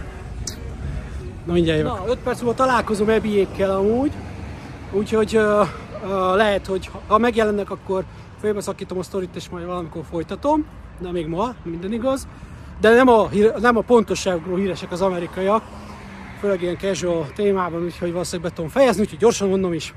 Na 1.45 1.53
mindjárt 1.53 1.79
jövök. 1.79 1.97
Na, 1.97 2.07
5 2.07 2.17
perc 2.17 2.39
múlva 2.39 2.55
találkozom 2.55 3.09
Ebiékkel 3.09 3.75
amúgy. 3.75 4.11
Úgyhogy 4.91 5.37
uh, 5.37 5.67
uh, 6.03 6.35
lehet, 6.35 6.65
hogy 6.65 6.89
ha 7.07 7.17
megjelennek, 7.17 7.69
akkor 7.69 8.03
félbeszakítom 8.39 8.97
a 8.97 9.03
sztorit, 9.03 9.35
és 9.35 9.49
majd 9.49 9.65
valamikor 9.65 10.03
folytatom. 10.09 10.65
De 10.99 11.11
még 11.11 11.27
ma, 11.27 11.55
minden 11.63 11.93
igaz. 11.93 12.27
De 12.79 12.95
nem 12.95 13.07
a, 13.07 13.29
nem 13.59 13.77
a 13.77 13.81
pontosságról 13.81 14.57
híresek 14.57 14.91
az 14.91 15.01
amerikaiak, 15.01 15.63
főleg 16.39 16.61
ilyen 16.61 16.77
casual 16.77 17.27
témában, 17.35 17.83
úgyhogy 17.83 18.11
valószínűleg 18.11 18.51
be 18.51 18.55
tudom 18.55 18.71
fejezni, 18.71 19.01
úgyhogy 19.01 19.19
gyorsan 19.19 19.49
mondom 19.49 19.73
is. 19.73 19.93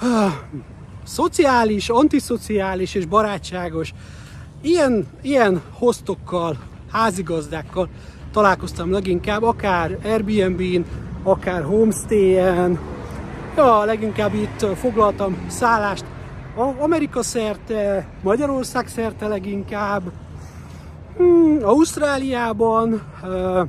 Szociális, 1.04 1.88
antiszociális 1.88 2.94
és 2.94 3.06
barátságos 3.06 3.92
ilyen, 4.62 5.06
ilyen 5.22 5.62
hostokkal, 5.72 6.56
házigazdákkal 6.92 7.88
találkoztam 8.32 8.92
leginkább, 8.92 9.42
akár 9.42 9.98
Airbnb-n, 10.04 10.84
akár 11.22 11.62
homestay-en. 11.62 12.78
Ja, 13.56 13.84
leginkább 13.84 14.34
itt 14.34 14.66
foglaltam 14.76 15.46
szállást 15.48 16.04
Amerika 16.78 17.22
szerte, 17.22 18.06
Magyarország 18.22 18.88
szerte 18.88 19.28
leginkább, 19.28 20.02
hmm, 21.18 21.58
Ausztráliában, 21.62 23.02
uh, 23.22 23.68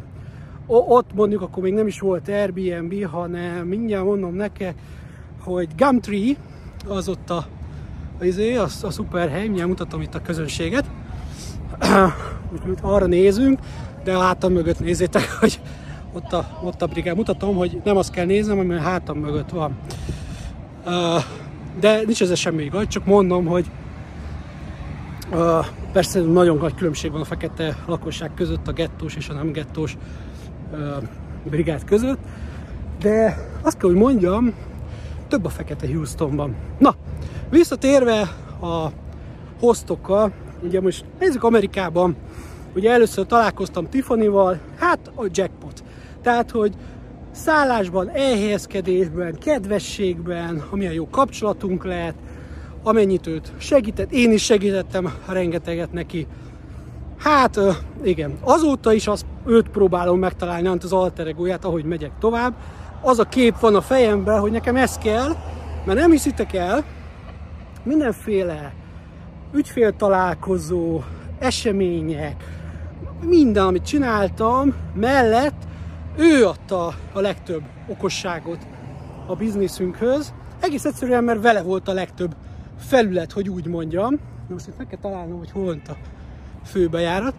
ott 0.68 1.14
mondjuk 1.14 1.42
akkor 1.42 1.64
még 1.64 1.74
nem 1.74 1.88
is 1.88 2.00
volt 2.00 2.28
Airbnb, 2.28 3.06
hanem 3.06 3.68
mindjárt 3.68 4.06
mondom 4.06 4.36
neked, 4.36 4.76
hogy 5.44 5.68
Gumtree, 5.78 6.36
az 6.88 7.08
ott 7.10 7.30
a, 7.30 7.46
izé, 8.22 8.56
a, 8.56 8.64
a 8.64 8.90
szuper 8.90 9.30
hely, 9.30 9.44
mindjárt 9.44 9.70
mutatom 9.70 10.02
itt 10.02 10.16
a 10.16 10.22
közönséget, 10.22 10.86
úgyhogy 12.54 12.78
arra 12.82 13.06
nézünk, 13.06 13.60
de 14.04 14.16
a 14.16 14.20
hátam 14.20 14.54
mögött 14.54 14.80
nézzétek, 14.80 15.32
hogy 15.40 15.60
ott 16.14 16.34
a, 16.34 16.60
ott 16.64 16.82
a 16.82 16.88
brigád. 16.88 17.16
Mutatom, 17.16 17.56
hogy 17.56 17.82
nem 17.84 17.98
azt 17.98 18.12
kell 18.12 18.26
néznem, 18.26 18.60
ami 18.60 18.74
a 18.74 18.80
hátam 18.80 19.18
mögött 19.18 19.50
van. 19.50 19.78
Uh, 20.86 21.24
de 21.80 22.02
nincs 22.06 22.22
ez 22.22 22.38
semmi 22.38 22.64
igaz, 22.64 22.88
csak 22.88 23.06
mondom, 23.06 23.46
hogy 23.46 23.66
uh, 25.32 25.66
persze 25.92 26.20
nagyon 26.20 26.58
nagy 26.58 26.76
különbség 26.76 27.12
van 27.12 27.22
a 27.22 27.26
fekete 27.26 27.78
lakosság 27.86 28.32
között, 28.34 28.68
a 28.68 28.72
gettós 28.72 29.16
és 29.16 29.30
a 29.30 29.34
nem 29.34 29.52
gettós 29.52 29.98
brigád 31.50 31.84
között, 31.84 32.20
de 33.00 33.38
azt 33.62 33.78
kell, 33.78 33.90
hogy 33.90 34.00
mondjam, 34.00 34.54
több 35.28 35.46
a 35.46 35.50
fekete 35.50 35.88
Houstonban. 35.88 36.56
Na, 36.78 36.96
visszatérve 37.50 38.20
a 38.62 38.88
hostokkal, 39.60 40.32
ugye 40.64 40.82
most 40.82 41.06
nézzük 41.20 41.44
Amerikában, 41.44 42.16
ugye 42.76 42.92
először 42.92 43.26
találkoztam 43.26 43.90
Tiffany-val, 43.90 44.60
hát 44.78 45.12
a 45.16 45.26
jackpot. 45.32 45.84
Tehát, 46.22 46.52
hogy 46.52 46.74
szállásban, 47.32 48.10
elhelyezkedésben, 48.10 49.38
kedvességben, 49.40 50.64
amilyen 50.70 50.94
jó 50.94 51.08
kapcsolatunk 51.10 51.86
lehet, 51.86 52.16
amennyit 52.84 53.28
őt 53.28 53.52
segített, 53.58 54.12
én 54.12 54.32
is 54.32 54.44
segítettem 54.44 55.14
rengeteget 55.28 55.94
neki. 55.94 56.28
Hát 57.18 57.60
igen, 58.04 58.38
azóta 58.42 58.94
is 58.94 59.08
azt, 59.08 59.26
őt 59.46 59.70
próbálom 59.70 60.20
megtalálni, 60.20 60.68
az 60.68 60.94
alter 60.94 61.28
egóját, 61.28 61.66
ahogy 61.66 61.84
megyek 61.84 62.12
tovább. 62.20 62.54
Az 63.02 63.20
a 63.20 63.24
kép 63.24 63.60
van 63.60 63.76
a 63.76 63.82
fejemben, 63.82 64.40
hogy 64.40 64.52
nekem 64.52 64.76
ez 64.76 64.98
kell, 64.98 65.36
mert 65.86 66.00
nem 66.00 66.12
hiszitek 66.12 66.54
el, 66.54 66.84
mindenféle 67.84 68.74
ügyfél 69.54 69.96
találkozó, 69.96 71.02
események, 71.40 72.44
minden, 73.22 73.66
amit 73.66 73.86
csináltam 73.86 74.74
mellett, 74.94 75.68
ő 76.18 76.46
adta 76.46 76.94
a 77.14 77.20
legtöbb 77.20 77.62
okosságot 77.88 78.68
a 79.28 79.36
bizniszünkhöz. 79.36 80.34
Egész 80.60 80.86
egyszerűen, 80.86 81.24
mert 81.24 81.42
vele 81.42 81.62
volt 81.62 81.88
a 81.88 81.94
legtöbb 81.94 82.36
felület, 82.80 83.32
hogy 83.32 83.50
úgy 83.50 83.68
mondjam. 83.68 84.14
Na 84.48 84.54
most 84.54 84.68
itt 84.68 84.78
meg 84.78 84.88
kell 84.88 85.00
találnom, 85.02 85.38
hogy 85.38 85.52
hol 85.52 85.82
a 85.88 85.92
főbejárat. 86.66 87.34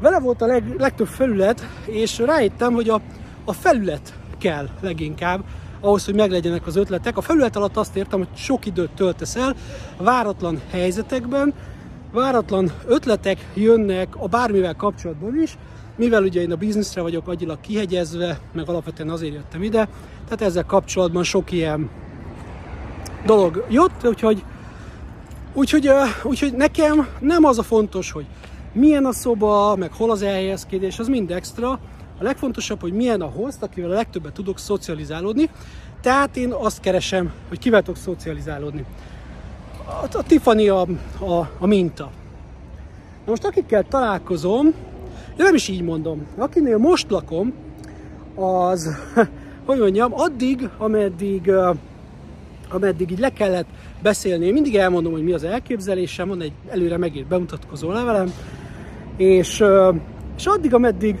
Vele 0.00 0.20
volt 0.20 0.42
a 0.42 0.46
leg, 0.46 0.74
legtöbb 0.78 1.06
felület, 1.06 1.68
és 1.86 2.18
rájöttem, 2.18 2.72
hogy 2.72 2.88
a, 2.88 3.00
a 3.44 3.52
felület 3.52 4.14
kell 4.38 4.68
leginkább, 4.80 5.44
ahhoz, 5.80 6.04
hogy 6.04 6.14
meglegyenek 6.14 6.66
az 6.66 6.76
ötletek. 6.76 7.16
A 7.16 7.20
felület 7.20 7.56
alatt 7.56 7.76
azt 7.76 7.96
értem, 7.96 8.18
hogy 8.18 8.36
sok 8.36 8.66
időt 8.66 8.90
töltesz 8.90 9.36
el 9.36 9.54
váratlan 9.96 10.60
helyzetekben, 10.70 11.54
váratlan 12.12 12.70
ötletek 12.86 13.48
jönnek 13.54 14.16
a 14.16 14.28
bármivel 14.28 14.74
kapcsolatban 14.74 15.40
is, 15.42 15.56
mivel 15.96 16.22
ugye 16.22 16.40
én 16.40 16.52
a 16.52 16.56
bizniszre 16.56 17.02
vagyok 17.02 17.28
agyilag 17.28 17.60
kihegyezve, 17.60 18.38
meg 18.52 18.68
alapvetően 18.68 19.08
azért 19.08 19.34
jöttem 19.34 19.62
ide, 19.62 19.88
tehát 20.24 20.42
ezzel 20.42 20.64
kapcsolatban 20.64 21.22
sok 21.22 21.52
ilyen 21.52 21.90
dolog 23.26 23.66
jött, 23.70 24.06
úgyhogy, 24.06 24.44
úgyhogy, 25.54 25.90
úgyhogy 26.22 26.52
nekem 26.52 27.08
nem 27.20 27.44
az 27.44 27.58
a 27.58 27.62
fontos, 27.62 28.10
hogy 28.10 28.26
milyen 28.72 29.04
a 29.04 29.12
szoba, 29.12 29.76
meg 29.76 29.92
hol 29.92 30.10
az 30.10 30.22
elhelyezkedés, 30.22 30.98
az 30.98 31.08
mind 31.08 31.30
extra. 31.30 31.70
A 32.18 32.22
legfontosabb, 32.22 32.80
hogy 32.80 32.92
milyen 32.92 33.20
a 33.20 33.26
host, 33.26 33.62
akivel 33.62 33.90
a 33.90 33.94
legtöbbet 33.94 34.32
tudok 34.32 34.58
szocializálódni. 34.58 35.50
Tehát 36.00 36.36
én 36.36 36.52
azt 36.52 36.80
keresem, 36.80 37.32
hogy 37.48 37.58
kivel 37.58 37.82
tudok 37.82 38.00
szocializálódni. 38.00 38.84
A, 39.86 40.16
a 40.16 40.22
Tiffany 40.22 40.68
a, 40.68 40.80
a, 41.18 41.50
a 41.58 41.66
minta. 41.66 42.10
Na 43.24 43.30
most 43.30 43.44
akikkel 43.44 43.84
találkozom, 43.88 44.74
de 45.36 45.42
nem 45.42 45.54
is 45.54 45.68
így 45.68 45.82
mondom. 45.82 46.26
Akinél 46.36 46.78
most 46.78 47.10
lakom, 47.10 47.52
az, 48.34 48.96
hogy 49.66 49.78
mondjam, 49.78 50.12
addig, 50.14 50.68
ameddig, 50.78 51.50
ameddig 52.68 53.10
így 53.10 53.18
le 53.18 53.32
kellett 53.32 53.66
beszélni, 54.04 54.46
én 54.46 54.52
mindig 54.52 54.76
elmondom, 54.76 55.12
hogy 55.12 55.22
mi 55.22 55.32
az 55.32 55.44
elképzelésem, 55.44 56.28
van 56.28 56.42
egy 56.42 56.52
előre 56.68 56.96
megírt 56.96 57.26
bemutatkozó 57.26 57.92
levelem, 57.92 58.32
és, 59.16 59.64
és 60.36 60.46
addig, 60.46 60.74
ameddig 60.74 61.18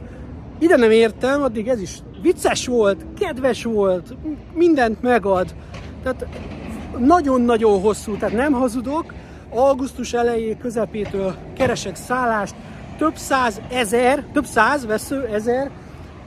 ide 0.58 0.76
nem 0.76 0.90
értem, 0.90 1.42
addig 1.42 1.68
ez 1.68 1.80
is 1.80 1.98
vicces 2.22 2.66
volt, 2.66 3.04
kedves 3.18 3.64
volt, 3.64 4.14
mindent 4.54 5.02
megad. 5.02 5.54
Tehát 6.02 6.26
nagyon-nagyon 6.98 7.80
hosszú, 7.80 8.16
tehát 8.16 8.34
nem 8.34 8.52
hazudok, 8.52 9.14
augusztus 9.50 10.12
elejé 10.12 10.56
közepétől 10.60 11.34
keresek 11.56 11.96
szállást, 11.96 12.54
több 12.98 13.16
száz 13.16 13.60
ezer, 13.70 14.24
több 14.32 14.44
száz 14.44 14.86
vesző 14.86 15.24
ezer 15.32 15.70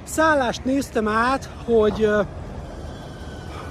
szállást 0.04 0.66
néztem 0.66 1.08
át, 1.08 1.50
hogy, 1.66 2.10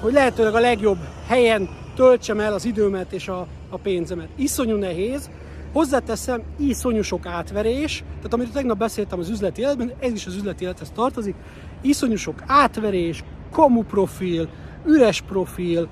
hogy 0.00 0.12
lehetőleg 0.12 0.54
a 0.54 0.60
legjobb 0.60 0.98
helyen 1.28 1.68
töltsem 1.96 2.40
el 2.40 2.52
az 2.52 2.64
időmet 2.64 3.12
és 3.12 3.28
a, 3.28 3.46
a 3.70 3.76
pénzemet. 3.76 4.28
Iszonyú 4.36 4.76
nehéz, 4.76 5.30
Hozzáteszem, 5.72 6.42
iszonyú 6.58 7.02
sok 7.02 7.26
átverés, 7.26 8.04
tehát 8.16 8.32
amit 8.32 8.52
tegnap 8.52 8.78
beszéltem 8.78 9.18
az 9.18 9.28
üzleti 9.28 9.60
életben, 9.60 9.92
ez 9.98 10.12
is 10.12 10.26
az 10.26 10.34
üzleti 10.34 10.64
élethez 10.64 10.90
tartozik, 10.94 11.34
iszonyú 11.80 12.16
sok 12.16 12.42
átverés, 12.46 13.24
kamu 13.52 13.82
profil, 13.82 14.48
üres 14.86 15.20
profil, 15.20 15.88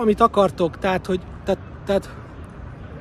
amit 0.00 0.20
akartok, 0.20 0.78
tehát, 0.78 1.06
hogy 1.06 1.20
tehát, 1.44 1.60
tehát 1.84 2.10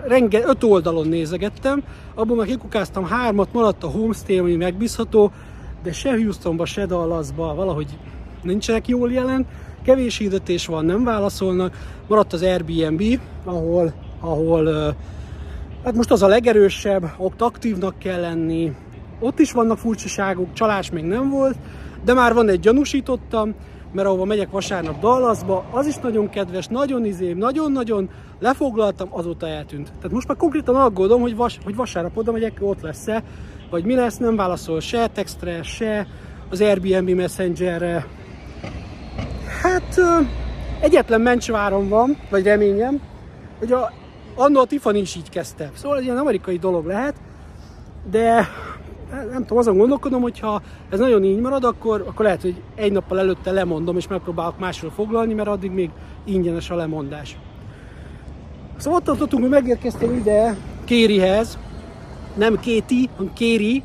renge, 0.03 0.41
öt 0.45 0.63
oldalon 0.63 1.07
nézegettem, 1.07 1.83
abból 2.15 2.35
már 2.35 2.45
kikukáztam 2.45 3.05
hármat, 3.05 3.53
maradt 3.53 3.83
a 3.83 3.87
homestay, 3.87 4.37
ami 4.37 4.55
megbízható, 4.55 5.31
de 5.83 5.91
se 5.91 6.11
Houstonba, 6.11 6.65
se 6.65 6.85
Dallasba 6.85 7.55
valahogy 7.55 7.97
nincsenek 8.43 8.87
jól 8.87 9.11
jelen, 9.11 9.45
kevés 9.87 10.17
hirdetés 10.17 10.65
van, 10.65 10.85
nem 10.85 11.03
válaszolnak, 11.03 11.77
maradt 12.07 12.33
az 12.33 12.41
Airbnb, 12.41 13.03
ahol, 13.43 13.93
ahol 14.19 14.95
hát 15.83 15.95
most 15.95 16.11
az 16.11 16.21
a 16.21 16.27
legerősebb, 16.27 17.13
ott 17.17 17.41
aktívnak 17.41 17.99
kell 17.99 18.19
lenni, 18.19 18.71
ott 19.19 19.39
is 19.39 19.51
vannak 19.51 19.77
furcsaságok, 19.77 20.53
csalás 20.53 20.89
még 20.89 21.03
nem 21.03 21.29
volt, 21.29 21.55
de 22.03 22.13
már 22.13 22.33
van 22.33 22.49
egy 22.49 22.59
gyanúsítottam, 22.59 23.53
mert 23.91 24.07
ahova 24.07 24.25
megyek 24.25 24.49
vasárnap 24.49 24.99
Dallasba, 24.99 25.65
az 25.71 25.87
is 25.87 25.95
nagyon 25.95 26.29
kedves, 26.29 26.67
nagyon 26.67 27.05
izém, 27.05 27.37
nagyon-nagyon 27.37 28.09
lefoglaltam, 28.39 29.07
azóta 29.11 29.47
eltűnt. 29.47 29.87
Tehát 29.87 30.11
most 30.11 30.27
már 30.27 30.37
konkrétan 30.37 30.75
aggódom, 30.75 31.21
hogy, 31.21 31.35
vas, 31.35 31.59
hogy 31.63 31.75
vasárnap 31.75 32.17
oda 32.17 32.31
megyek, 32.31 32.57
ott 32.59 32.81
lesz-e, 32.81 33.23
vagy 33.69 33.83
mi 33.83 33.95
lesz, 33.95 34.17
nem 34.17 34.35
válaszol 34.35 34.79
se 34.79 35.07
textre, 35.07 35.63
se 35.63 36.07
az 36.49 36.61
Airbnb 36.61 37.09
Messengerre. 37.09 38.05
Hát 39.61 39.99
egyetlen 40.79 41.21
mencsvárom 41.21 41.89
van, 41.89 42.17
vagy 42.29 42.43
reményem, 42.43 43.01
hogy 43.59 43.71
a, 43.71 43.91
annól 44.35 44.61
a 44.61 44.65
Tiffany 44.65 44.95
is 44.95 45.15
így 45.15 45.29
kezdte. 45.29 45.71
Szóval 45.75 45.97
egy 45.97 46.03
ilyen 46.03 46.17
amerikai 46.17 46.57
dolog 46.57 46.85
lehet, 46.85 47.15
de 48.11 48.47
nem 49.31 49.41
tudom, 49.41 49.57
azon 49.57 49.77
gondolkodom, 49.77 50.21
hogy 50.21 50.39
ha 50.39 50.61
ez 50.89 50.99
nagyon 50.99 51.23
így 51.23 51.39
marad, 51.39 51.63
akkor, 51.63 52.03
akkor 52.07 52.25
lehet, 52.25 52.41
hogy 52.41 52.61
egy 52.75 52.91
nappal 52.91 53.19
előtte 53.19 53.51
lemondom, 53.51 53.97
és 53.97 54.07
megpróbálok 54.07 54.59
másról 54.59 54.91
foglalni, 54.91 55.33
mert 55.33 55.47
addig 55.47 55.71
még 55.71 55.89
ingyenes 56.25 56.69
a 56.69 56.75
lemondás. 56.75 57.37
Szóval 58.77 58.99
ott 58.99 59.05
tartottunk, 59.05 59.41
hogy 59.41 59.51
megérkeztem 59.51 60.13
ide 60.13 60.55
Kérihez, 60.85 61.57
nem 62.33 62.59
Kéti, 62.59 63.09
hanem 63.15 63.33
Kéri, 63.33 63.83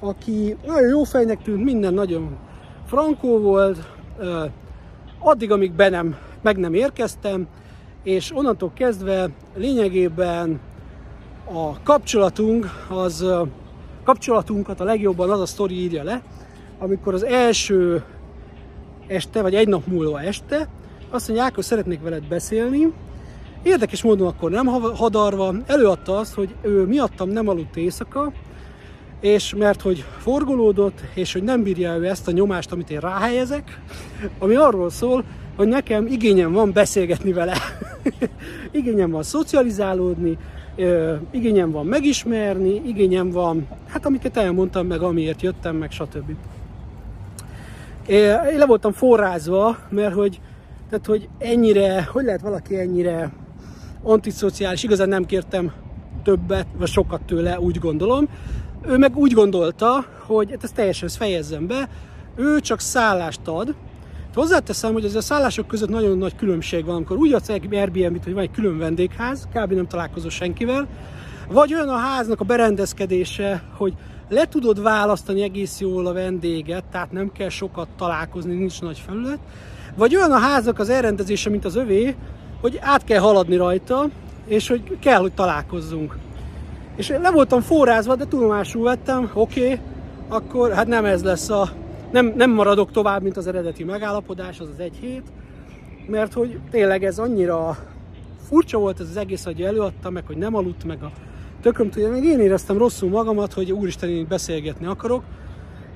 aki 0.00 0.56
nagyon 0.66 0.88
jó 0.88 1.02
fejnek 1.02 1.42
tűnt, 1.42 1.64
minden 1.64 1.94
nagyon 1.94 2.36
frankó 2.86 3.38
volt, 3.38 3.78
addig, 5.18 5.50
amíg 5.50 5.72
be 5.72 5.88
nem, 5.88 6.16
meg 6.42 6.56
nem 6.56 6.74
érkeztem, 6.74 7.46
és 8.02 8.32
onnantól 8.34 8.70
kezdve 8.74 9.28
lényegében 9.56 10.60
a 11.52 11.82
kapcsolatunk 11.82 12.66
az 12.88 13.26
kapcsolatunkat 14.04 14.80
a 14.80 14.84
legjobban 14.84 15.30
az 15.30 15.40
a 15.40 15.46
sztori 15.46 15.74
írja 15.74 16.02
le, 16.02 16.22
amikor 16.78 17.14
az 17.14 17.24
első 17.24 18.04
este, 19.06 19.42
vagy 19.42 19.54
egy 19.54 19.68
nap 19.68 19.86
múlva 19.86 20.20
este, 20.20 20.68
azt 21.10 21.28
mondja, 21.28 21.46
Ákos, 21.46 21.64
szeretnék 21.64 22.02
veled 22.02 22.28
beszélni. 22.28 22.92
Érdekes 23.62 24.02
módon 24.02 24.26
akkor 24.26 24.50
nem 24.50 24.66
hadarva, 24.66 25.54
előadta 25.66 26.16
azt, 26.18 26.34
hogy 26.34 26.54
ő 26.62 26.86
miattam 26.86 27.28
nem 27.28 27.48
aludt 27.48 27.76
éjszaka, 27.76 28.32
és 29.20 29.54
mert 29.54 29.80
hogy 29.80 30.04
forgolódott, 30.18 31.00
és 31.14 31.32
hogy 31.32 31.42
nem 31.42 31.62
bírja 31.62 31.96
ő 31.96 32.06
ezt 32.06 32.28
a 32.28 32.30
nyomást, 32.30 32.72
amit 32.72 32.90
én 32.90 33.00
ráhelyezek, 33.00 33.80
ami 34.38 34.54
arról 34.54 34.90
szól, 34.90 35.24
hogy 35.56 35.68
nekem 35.68 36.06
igényem 36.06 36.52
van 36.52 36.72
beszélgetni 36.72 37.32
vele. 37.32 37.56
igényem 38.72 39.10
van 39.10 39.22
szocializálódni, 39.22 40.38
igényem 41.30 41.70
van 41.70 41.86
megismerni, 41.86 42.82
igényem 42.86 43.30
van, 43.30 43.68
hát 43.86 44.06
amiket 44.06 44.36
elmondtam 44.36 44.86
meg, 44.86 45.02
amiért 45.02 45.42
jöttem, 45.42 45.76
meg 45.76 45.90
stb. 45.90 46.30
Én 48.06 48.58
le 48.58 48.66
voltam 48.66 48.92
forrázva, 48.92 49.76
mert 49.88 50.14
hogy, 50.14 50.40
tehát, 50.90 51.06
hogy 51.06 51.28
ennyire, 51.38 52.08
hogy 52.12 52.24
lehet 52.24 52.40
valaki 52.40 52.78
ennyire 52.78 53.32
antiszociális, 54.02 54.82
igazán 54.82 55.08
nem 55.08 55.26
kértem 55.26 55.72
többet, 56.22 56.66
vagy 56.76 56.88
sokat 56.88 57.20
tőle, 57.22 57.60
úgy 57.60 57.78
gondolom. 57.78 58.28
Ő 58.86 58.98
meg 58.98 59.16
úgy 59.16 59.32
gondolta, 59.32 60.04
hogy 60.26 60.50
hát 60.50 60.64
ezt 60.64 60.74
teljesen 60.74 61.08
fejezzem 61.08 61.66
be, 61.66 61.88
ő 62.36 62.60
csak 62.60 62.80
szállást 62.80 63.40
ad, 63.44 63.74
Hozzáteszem, 64.34 64.92
hogy 64.92 65.04
ez 65.04 65.14
a 65.14 65.20
szállások 65.20 65.66
között 65.66 65.88
nagyon 65.88 66.18
nagy 66.18 66.36
különbség 66.36 66.84
van, 66.84 66.94
amikor 66.94 67.16
úgy 67.16 67.32
adsz 67.32 67.48
egy 67.48 67.74
Airbnb-t, 67.74 68.24
hogy 68.24 68.32
van 68.32 68.42
egy 68.42 68.50
külön 68.50 68.78
vendégház, 68.78 69.48
kb. 69.54 69.72
nem 69.72 69.86
találkozol 69.86 70.30
senkivel, 70.30 70.86
vagy 71.48 71.74
olyan 71.74 71.88
a 71.88 71.96
háznak 71.96 72.40
a 72.40 72.44
berendezkedése, 72.44 73.62
hogy 73.76 73.94
le 74.28 74.48
tudod 74.48 74.82
választani 74.82 75.42
egész 75.42 75.80
jól 75.80 76.06
a 76.06 76.12
vendéget, 76.12 76.84
tehát 76.84 77.12
nem 77.12 77.32
kell 77.32 77.48
sokat 77.48 77.88
találkozni, 77.96 78.54
nincs 78.54 78.80
nagy 78.80 78.98
felület, 79.06 79.38
vagy 79.96 80.16
olyan 80.16 80.32
a 80.32 80.38
háznak 80.38 80.78
az 80.78 80.88
elrendezése, 80.88 81.50
mint 81.50 81.64
az 81.64 81.76
övé, 81.76 82.14
hogy 82.60 82.78
át 82.80 83.04
kell 83.04 83.20
haladni 83.20 83.56
rajta, 83.56 84.08
és 84.46 84.68
hogy 84.68 84.98
kell, 85.00 85.20
hogy 85.20 85.32
találkozzunk. 85.32 86.16
És 86.96 87.08
le 87.08 87.30
voltam 87.30 87.60
forrázva, 87.60 88.14
de 88.14 88.24
tudomásul 88.24 88.82
vettem, 88.82 89.30
oké, 89.34 89.62
okay, 89.62 89.80
akkor 90.28 90.72
hát 90.72 90.86
nem 90.86 91.04
ez 91.04 91.22
lesz 91.22 91.48
a 91.50 91.68
nem, 92.12 92.32
nem 92.36 92.50
maradok 92.50 92.90
tovább, 92.90 93.22
mint 93.22 93.36
az 93.36 93.46
eredeti 93.46 93.84
megállapodás, 93.84 94.60
az 94.60 94.68
az 94.72 94.80
egy 94.80 94.96
hét, 95.00 95.22
mert 96.06 96.32
hogy 96.32 96.58
tényleg 96.70 97.04
ez 97.04 97.18
annyira 97.18 97.76
furcsa 98.48 98.78
volt 98.78 99.00
ez 99.00 99.08
az 99.08 99.16
egész, 99.16 99.44
hogy 99.44 99.62
előadta 99.62 100.10
meg, 100.10 100.26
hogy 100.26 100.36
nem 100.36 100.54
aludt 100.54 100.84
meg 100.84 101.02
a 101.02 101.10
tököm 101.62 101.90
tudja, 101.90 102.10
meg 102.10 102.24
én 102.24 102.40
éreztem 102.40 102.78
rosszul 102.78 103.08
magamat, 103.08 103.52
hogy 103.52 103.72
úristen, 103.72 104.08
én 104.08 104.26
beszélgetni 104.28 104.86
akarok, 104.86 105.22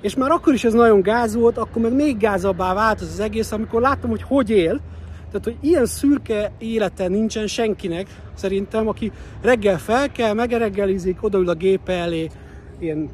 és 0.01 0.17
már 0.17 0.31
akkor 0.31 0.53
is 0.53 0.65
ez 0.65 0.73
nagyon 0.73 1.01
gáz 1.01 1.35
volt, 1.35 1.59
akkor 1.59 1.83
meg 1.83 1.93
még 1.93 2.17
gázabbá 2.17 2.75
vált 2.75 3.01
az, 3.01 3.09
az 3.13 3.21
egész, 3.21 3.53
amikor 3.53 3.81
láttam, 3.81 4.11
hogy 4.11 4.23
hogy 4.23 4.51
él, 4.51 4.81
tehát, 5.35 5.59
hogy 5.59 5.68
ilyen 5.70 5.87
szürke 5.87 6.53
élete 6.59 7.09
nincsen 7.09 7.47
senkinek, 7.47 8.07
szerintem, 8.35 8.88
aki 8.88 9.12
reggel 9.42 9.79
fel 9.79 10.12
kell, 10.12 10.33
megereggelizik, 10.33 11.23
odaül 11.23 11.49
a 11.49 11.55
gépe 11.55 11.92
elé, 11.92 12.31
ilyen 12.79 13.09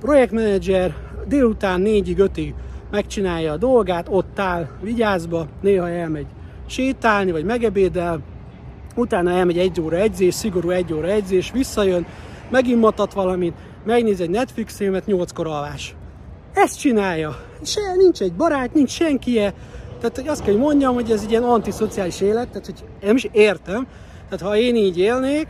projektmenedzser, 0.00 0.94
délután 1.26 1.82
4-ig, 1.84 2.28
5-ig 2.34 2.52
megcsinálja 2.90 3.52
a 3.52 3.56
dolgát, 3.56 4.06
ott 4.10 4.38
áll 4.38 4.68
vigyázba, 4.82 5.46
néha 5.60 5.88
elmegy 5.88 6.26
sétálni, 6.66 7.30
vagy 7.30 7.44
megebédel, 7.44 8.20
utána 8.94 9.30
elmegy 9.30 9.58
egy 9.58 9.80
óra 9.80 9.96
edzés, 9.96 10.34
szigorú 10.34 10.70
egy 10.70 10.92
óra 10.92 11.08
edzés, 11.08 11.50
visszajön, 11.50 12.06
megint 12.50 12.80
matat 12.80 13.12
valamit, 13.12 13.54
megnéz 13.84 14.20
egy 14.20 14.30
Netflix 14.30 14.76
filmet, 14.76 15.06
nyolckor 15.06 15.46
alvás. 15.46 15.94
Ezt 16.54 16.78
csinálja. 16.78 17.36
Se, 17.62 17.94
nincs 17.96 18.20
egy 18.20 18.32
barát, 18.32 18.74
nincs 18.74 18.90
senkie. 18.90 19.54
Tehát 20.00 20.16
hogy 20.16 20.28
azt 20.28 20.42
kell, 20.42 20.52
hogy 20.52 20.62
mondjam, 20.62 20.94
hogy 20.94 21.10
ez 21.10 21.22
egy 21.22 21.30
ilyen 21.30 21.42
antiszociális 21.42 22.20
élet, 22.20 22.48
tehát 22.48 22.66
hogy 22.66 22.84
nem 23.00 23.16
is 23.16 23.28
értem. 23.32 23.86
Tehát 24.28 24.46
ha 24.46 24.56
én 24.56 24.76
így 24.76 24.98
élnék, 24.98 25.48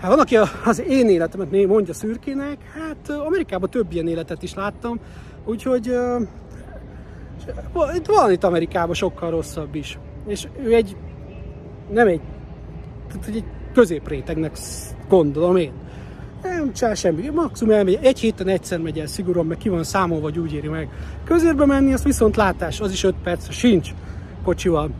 Hát 0.00 0.10
van, 0.10 0.20
aki 0.20 0.36
az 0.64 0.82
én 0.88 1.08
életemet 1.08 1.66
mondja 1.66 1.94
szürkének, 1.94 2.58
hát 2.74 3.18
Amerikában 3.26 3.70
több 3.70 3.92
ilyen 3.92 4.08
életet 4.08 4.42
is 4.42 4.54
láttam, 4.54 5.00
úgyhogy 5.44 5.88
uh, 5.88 6.22
van 8.06 8.30
itt 8.30 8.44
Amerikában 8.44 8.94
sokkal 8.94 9.30
rosszabb 9.30 9.74
is. 9.74 9.98
És 10.26 10.48
ő 10.62 10.74
egy, 10.74 10.96
nem 11.90 12.06
egy, 12.06 12.20
tehát 13.08 13.26
egy 13.26 13.44
középrétegnek 13.72 14.56
gondolom 15.08 15.56
én. 15.56 15.72
Nem 16.42 16.72
csinál 16.72 16.94
semmi, 16.94 17.28
maximum 17.28 17.74
elmegy, 17.74 17.98
egy 18.02 18.18
héten 18.18 18.48
egyszer 18.48 18.78
megy 18.78 18.98
el 18.98 19.06
szigorúan, 19.06 19.46
meg 19.46 19.56
ki 19.56 19.68
van 19.68 19.84
számolva, 19.84 20.22
vagy 20.22 20.38
úgy 20.38 20.52
éri 20.52 20.68
meg. 20.68 20.88
Közérbe 21.24 21.66
menni, 21.66 21.92
az 21.92 22.02
viszont 22.02 22.36
látás, 22.36 22.80
az 22.80 22.92
is 22.92 23.04
5 23.04 23.14
perc, 23.22 23.52
sincs 23.52 23.90
kocsival. 24.44 24.90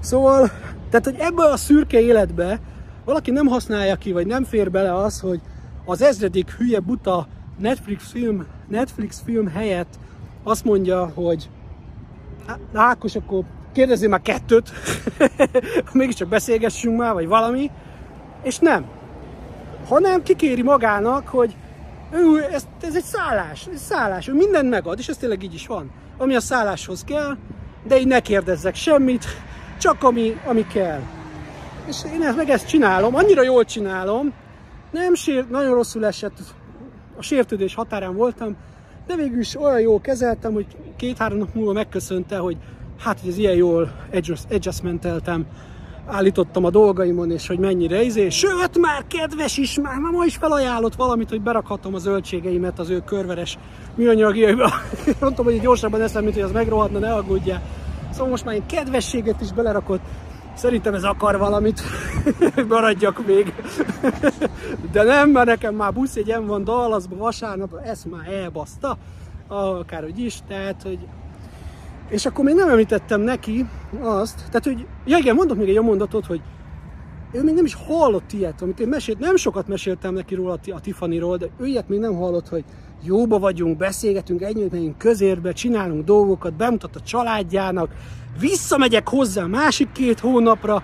Szóval, 0.00 0.50
tehát 0.90 1.04
hogy 1.04 1.16
ebbe 1.18 1.44
a 1.44 1.56
szürke 1.56 2.00
életbe 2.00 2.60
valaki 3.04 3.30
nem 3.30 3.46
használja 3.46 3.96
ki, 3.96 4.12
vagy 4.12 4.26
nem 4.26 4.44
fér 4.44 4.70
bele 4.70 4.94
az, 4.94 5.20
hogy 5.20 5.40
az 5.84 6.02
ezredik 6.02 6.50
hülye 6.50 6.80
buta 6.80 7.26
Netflix 7.58 8.10
film, 8.10 8.46
Netflix 8.68 9.22
film 9.24 9.48
helyett 9.48 9.98
azt 10.42 10.64
mondja, 10.64 11.10
hogy 11.14 11.48
Ákos, 12.74 13.16
akkor 13.16 13.44
kérdezzél 13.72 14.08
már 14.08 14.22
kettőt, 14.22 14.72
mégiscsak 15.92 16.28
beszélgessünk 16.28 16.96
már, 16.96 17.12
vagy 17.12 17.26
valami, 17.26 17.70
és 18.42 18.58
nem. 18.58 18.84
Hanem 19.88 20.22
kikéri 20.22 20.62
magának, 20.62 21.28
hogy 21.28 21.56
ő, 22.12 22.46
ez, 22.52 22.66
ez 22.80 22.96
egy 22.96 23.04
szállás, 23.04 23.66
ez 23.74 23.80
szállás, 23.80 24.28
ő 24.28 24.34
mindent 24.34 24.70
megad, 24.70 24.98
és 24.98 25.08
ez 25.08 25.16
tényleg 25.16 25.42
így 25.42 25.54
is 25.54 25.66
van. 25.66 25.90
Ami 26.18 26.34
a 26.34 26.40
szálláshoz 26.40 27.04
kell, 27.04 27.36
de 27.86 27.98
így 27.98 28.06
ne 28.06 28.20
kérdezzek 28.20 28.74
semmit, 28.74 29.24
csak 29.78 30.02
ami, 30.02 30.40
ami 30.46 30.66
kell. 30.66 31.00
És 31.86 31.96
én 32.14 32.22
ezt, 32.22 32.36
meg 32.36 32.48
ezt 32.48 32.68
csinálom, 32.68 33.14
annyira 33.14 33.42
jól 33.42 33.64
csinálom, 33.64 34.32
nem 34.90 35.14
sért, 35.14 35.50
nagyon 35.50 35.74
rosszul 35.74 36.06
esett, 36.06 36.38
a 37.16 37.22
sértődés 37.22 37.74
határán 37.74 38.14
voltam, 38.14 38.56
de 39.06 39.16
végül 39.16 39.38
is 39.38 39.60
olyan 39.60 39.80
jól 39.80 40.00
kezeltem, 40.00 40.52
hogy 40.52 40.66
két-három 40.96 41.38
nap 41.38 41.54
múlva 41.54 41.72
megköszönte, 41.72 42.38
hogy 42.38 42.56
hát, 42.98 43.20
hogy 43.20 43.28
ez 43.28 43.38
ilyen 43.38 43.54
jól 43.54 43.92
adjustmenteltem 44.50 45.46
állítottam 46.06 46.64
a 46.64 46.70
dolgaimon, 46.70 47.30
és 47.30 47.46
hogy 47.46 47.58
mennyire 47.58 48.02
izé. 48.02 48.28
Sőt, 48.28 48.78
már 48.78 49.04
kedves 49.06 49.56
is, 49.56 49.78
már, 49.80 49.98
már 49.98 50.12
ma 50.12 50.24
is 50.24 50.36
felajánlott 50.36 50.94
valamit, 50.94 51.28
hogy 51.28 51.40
berakhatom 51.40 51.94
a 51.94 51.98
zöldségeimet 51.98 52.78
az 52.78 52.90
ő 52.90 53.02
körveres 53.04 53.58
műanyagjaiba. 53.94 54.70
Mondtam, 55.20 55.44
hogy 55.44 55.60
gyorsabban 55.60 56.00
eszem, 56.00 56.22
mint 56.22 56.34
hogy 56.34 56.42
az 56.42 56.52
megrohadna, 56.52 56.98
ne 56.98 57.14
aggódjál. 57.14 57.62
Szóval 58.10 58.28
most 58.28 58.44
már 58.44 58.54
én 58.54 58.66
kedvességet 58.66 59.40
is 59.40 59.52
belerakott. 59.52 60.00
Szerintem 60.54 60.94
ez 60.94 61.04
akar 61.04 61.38
valamit, 61.38 61.80
maradjak 62.68 63.26
még. 63.26 63.54
De 64.92 65.02
nem, 65.02 65.30
mert 65.30 65.46
nekem 65.46 65.74
már 65.74 65.92
buszjegyem 65.92 66.46
van 66.46 66.64
Dallasba 66.64 67.16
vasárnap, 67.16 67.80
ezt 67.84 68.10
már 68.10 68.28
elbaszta, 68.32 68.96
akárhogy 69.48 70.18
is, 70.18 70.38
tehát, 70.48 70.82
hogy 70.82 70.98
és 72.08 72.26
akkor 72.26 72.44
még 72.44 72.54
nem 72.54 72.68
említettem 72.68 73.20
neki 73.20 73.66
azt, 74.00 74.36
tehát 74.36 74.64
hogy, 74.64 74.86
ja 75.04 75.18
igen, 75.18 75.34
mondok 75.34 75.56
még 75.56 75.68
egy 75.68 75.82
mondatot, 75.82 76.26
hogy 76.26 76.40
ő 77.32 77.42
még 77.42 77.54
nem 77.54 77.64
is 77.64 77.74
hallott 77.74 78.32
ilyet, 78.32 78.62
amit 78.62 78.80
én 78.80 78.88
mesélt, 78.88 79.18
nem 79.18 79.36
sokat 79.36 79.68
meséltem 79.68 80.14
neki 80.14 80.34
róla 80.34 80.58
a 80.72 80.80
Tiffanyról, 80.80 81.36
de 81.36 81.46
ő 81.58 81.66
ilyet 81.66 81.88
még 81.88 81.98
nem 81.98 82.14
hallott, 82.14 82.48
hogy 82.48 82.64
jóba 83.02 83.38
vagyunk, 83.38 83.76
beszélgetünk, 83.76 84.42
együtt 84.42 84.72
megyünk 84.72 84.98
közérbe, 84.98 85.52
csinálunk 85.52 86.04
dolgokat, 86.04 86.54
bemutat 86.54 86.96
a 86.96 87.00
családjának, 87.00 87.90
visszamegyek 88.40 89.08
hozzá 89.08 89.46
másik 89.46 89.92
két 89.92 90.20
hónapra, 90.20 90.82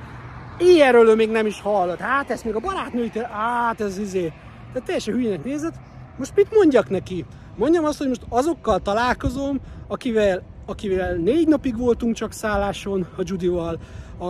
ilyenről 0.58 1.08
ő 1.08 1.14
még 1.14 1.30
nem 1.30 1.46
is 1.46 1.60
hallott. 1.60 1.98
Hát 1.98 2.30
ezt 2.30 2.44
még 2.44 2.54
a 2.54 2.60
barátnőitől, 2.60 3.22
hát 3.22 3.80
ez 3.80 3.98
izé. 3.98 4.32
De 4.72 4.80
teljesen 4.80 5.14
hülyének 5.14 5.44
nézett. 5.44 5.74
Most 6.18 6.32
mit 6.36 6.54
mondjak 6.54 6.90
neki? 6.90 7.24
Mondjam 7.56 7.84
azt, 7.84 7.98
hogy 7.98 8.08
most 8.08 8.26
azokkal 8.28 8.78
találkozom, 8.78 9.60
akivel, 9.88 10.42
akivel 10.66 11.14
négy 11.14 11.48
napig 11.48 11.78
voltunk 11.78 12.14
csak 12.14 12.32
szálláson 12.32 13.06
a 13.16 13.22
Judival, 13.24 13.78
a, 14.18 14.24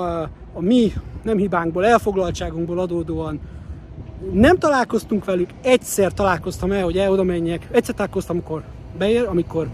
a 0.53 0.61
mi 0.61 0.93
nem 1.23 1.37
hibánkból, 1.37 1.87
elfoglaltságunkból 1.87 2.79
adódóan. 2.79 3.41
Nem 4.33 4.59
találkoztunk 4.59 5.25
velük, 5.25 5.51
egyszer 5.63 6.13
találkoztam 6.13 6.73
el, 6.73 6.85
hogy 6.85 6.99
el 6.99 7.11
oda 7.11 7.23
menjek, 7.23 7.69
egyszer 7.71 7.95
találkoztam, 7.95 8.37
amikor 8.37 8.63
beér, 8.99 9.27
amikor 9.29 9.69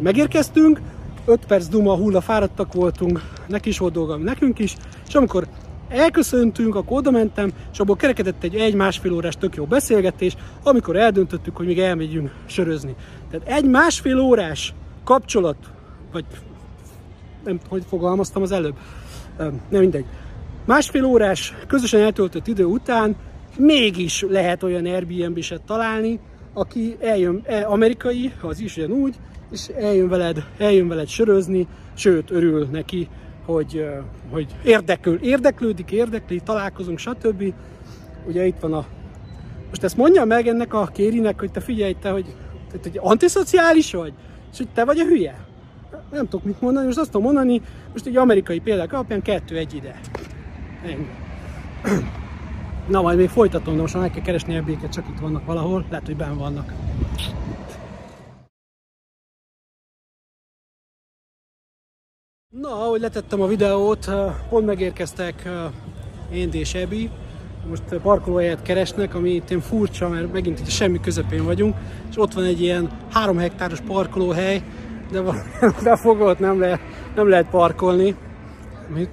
megérkeztünk, 0.00 0.80
5 1.26 1.46
perc 1.46 1.66
duma 1.66 1.96
hulla 1.96 2.20
fáradtak 2.20 2.72
voltunk, 2.72 3.20
neki 3.46 3.68
is 3.68 3.78
volt 3.78 3.92
dolga, 3.92 4.16
nekünk 4.16 4.58
is, 4.58 4.76
és 5.06 5.14
amikor 5.14 5.46
elköszöntünk, 5.88 6.74
akkor 6.74 6.98
oda 6.98 7.10
mentem, 7.10 7.52
és 7.72 7.78
abból 7.78 7.96
kerekedett 7.96 8.42
egy 8.42 8.54
egy-másfél 8.54 9.12
órás 9.12 9.36
tök 9.36 9.54
jó 9.54 9.64
beszélgetés, 9.64 10.36
amikor 10.62 10.96
eldöntöttük, 10.96 11.56
hogy 11.56 11.66
még 11.66 11.78
elmegyünk 11.78 12.30
sörözni. 12.46 12.94
Tehát 13.30 13.48
egy-másfél 13.48 14.18
órás 14.18 14.74
kapcsolat, 15.04 15.56
vagy 16.12 16.24
nem 17.44 17.60
hogy 17.68 17.82
fogalmaztam 17.88 18.42
az 18.42 18.52
előbb, 18.52 18.76
nem 19.68 19.80
mindegy. 19.80 20.04
Másfél 20.64 21.04
órás 21.04 21.54
közösen 21.66 22.00
eltöltött 22.00 22.46
idő 22.46 22.64
után 22.64 23.16
mégis 23.56 24.24
lehet 24.28 24.62
olyan 24.62 24.84
Airbnb-set 24.84 25.62
találni, 25.62 26.20
aki 26.52 26.96
eljön, 27.00 27.42
e, 27.46 27.66
amerikai, 27.66 28.32
az 28.40 28.60
is 28.60 28.76
ugyanúgy, 28.76 29.14
és 29.50 29.68
eljön 29.68 30.08
veled, 30.08 30.44
eljön 30.58 30.88
veled 30.88 31.08
sörözni, 31.08 31.66
sőt, 31.94 32.30
örül 32.30 32.68
neki, 32.70 33.08
hogy, 33.44 33.86
hogy 34.30 34.46
érdekül, 34.64 35.18
érdeklődik, 35.22 35.90
érdekli, 35.90 36.40
találkozunk, 36.40 36.98
stb. 36.98 37.54
Ugye 38.26 38.46
itt 38.46 38.58
van 38.60 38.72
a... 38.72 38.86
Most 39.68 39.84
ezt 39.84 39.96
mondja 39.96 40.24
meg 40.24 40.46
ennek 40.46 40.74
a 40.74 40.86
kérinek, 40.86 41.40
hogy 41.40 41.50
te 41.50 41.60
figyelj, 41.60 41.96
te, 42.00 42.10
hogy, 42.10 42.34
te, 42.70 42.78
hogy 42.82 42.98
antiszociális 43.02 43.92
vagy, 43.92 44.12
és 44.54 44.60
hogy 44.60 44.68
te 44.74 44.84
vagy 44.84 44.98
a 44.98 45.04
hülye. 45.04 45.46
Nem 46.10 46.28
tudok 46.28 46.44
mit 46.44 46.60
mondani, 46.60 46.86
most 46.86 46.98
azt 46.98 47.10
tudom 47.10 47.26
mondani, 47.26 47.62
most 47.92 48.06
egy 48.06 48.16
amerikai 48.16 48.60
példák 48.60 48.92
alapján 48.92 49.22
kettő 49.22 49.56
egy 49.56 49.74
ide. 49.74 50.00
Ennyi. 50.84 51.08
Na, 52.88 53.02
majd 53.02 53.18
még 53.18 53.28
folytatom, 53.28 53.74
de 53.74 53.80
most 53.80 53.94
meg 53.94 54.10
kell 54.10 54.22
keresni 54.22 54.54
ebbéket, 54.54 54.92
csak 54.92 55.08
itt 55.08 55.18
vannak 55.18 55.44
valahol, 55.44 55.84
lehet, 55.90 56.06
hogy 56.06 56.16
benn 56.16 56.36
vannak. 56.36 56.72
Na, 62.48 62.68
ahogy 62.68 63.00
letettem 63.00 63.40
a 63.40 63.46
videót, 63.46 64.10
pont 64.48 64.66
megérkeztek 64.66 65.48
én 66.32 66.52
és 66.52 66.74
Ebi. 66.74 67.10
Most 67.68 67.82
parkolóhelyet 68.02 68.62
keresnek, 68.62 69.14
ami 69.14 69.30
itt 69.30 69.62
furcsa, 69.62 70.08
mert 70.08 70.32
megint 70.32 70.60
itt 70.60 70.68
semmi 70.68 71.00
közepén 71.00 71.44
vagyunk, 71.44 71.76
és 72.10 72.18
ott 72.18 72.32
van 72.32 72.44
egy 72.44 72.60
ilyen 72.60 72.90
három 73.12 73.38
hektáros 73.38 73.80
parkolóhely, 73.80 74.62
de, 75.10 75.20
de 75.82 75.96
fogott 75.96 76.38
nem, 76.38 76.60
le, 76.60 76.80
nem 77.14 77.28
lehet 77.28 77.46
parkolni, 77.50 78.16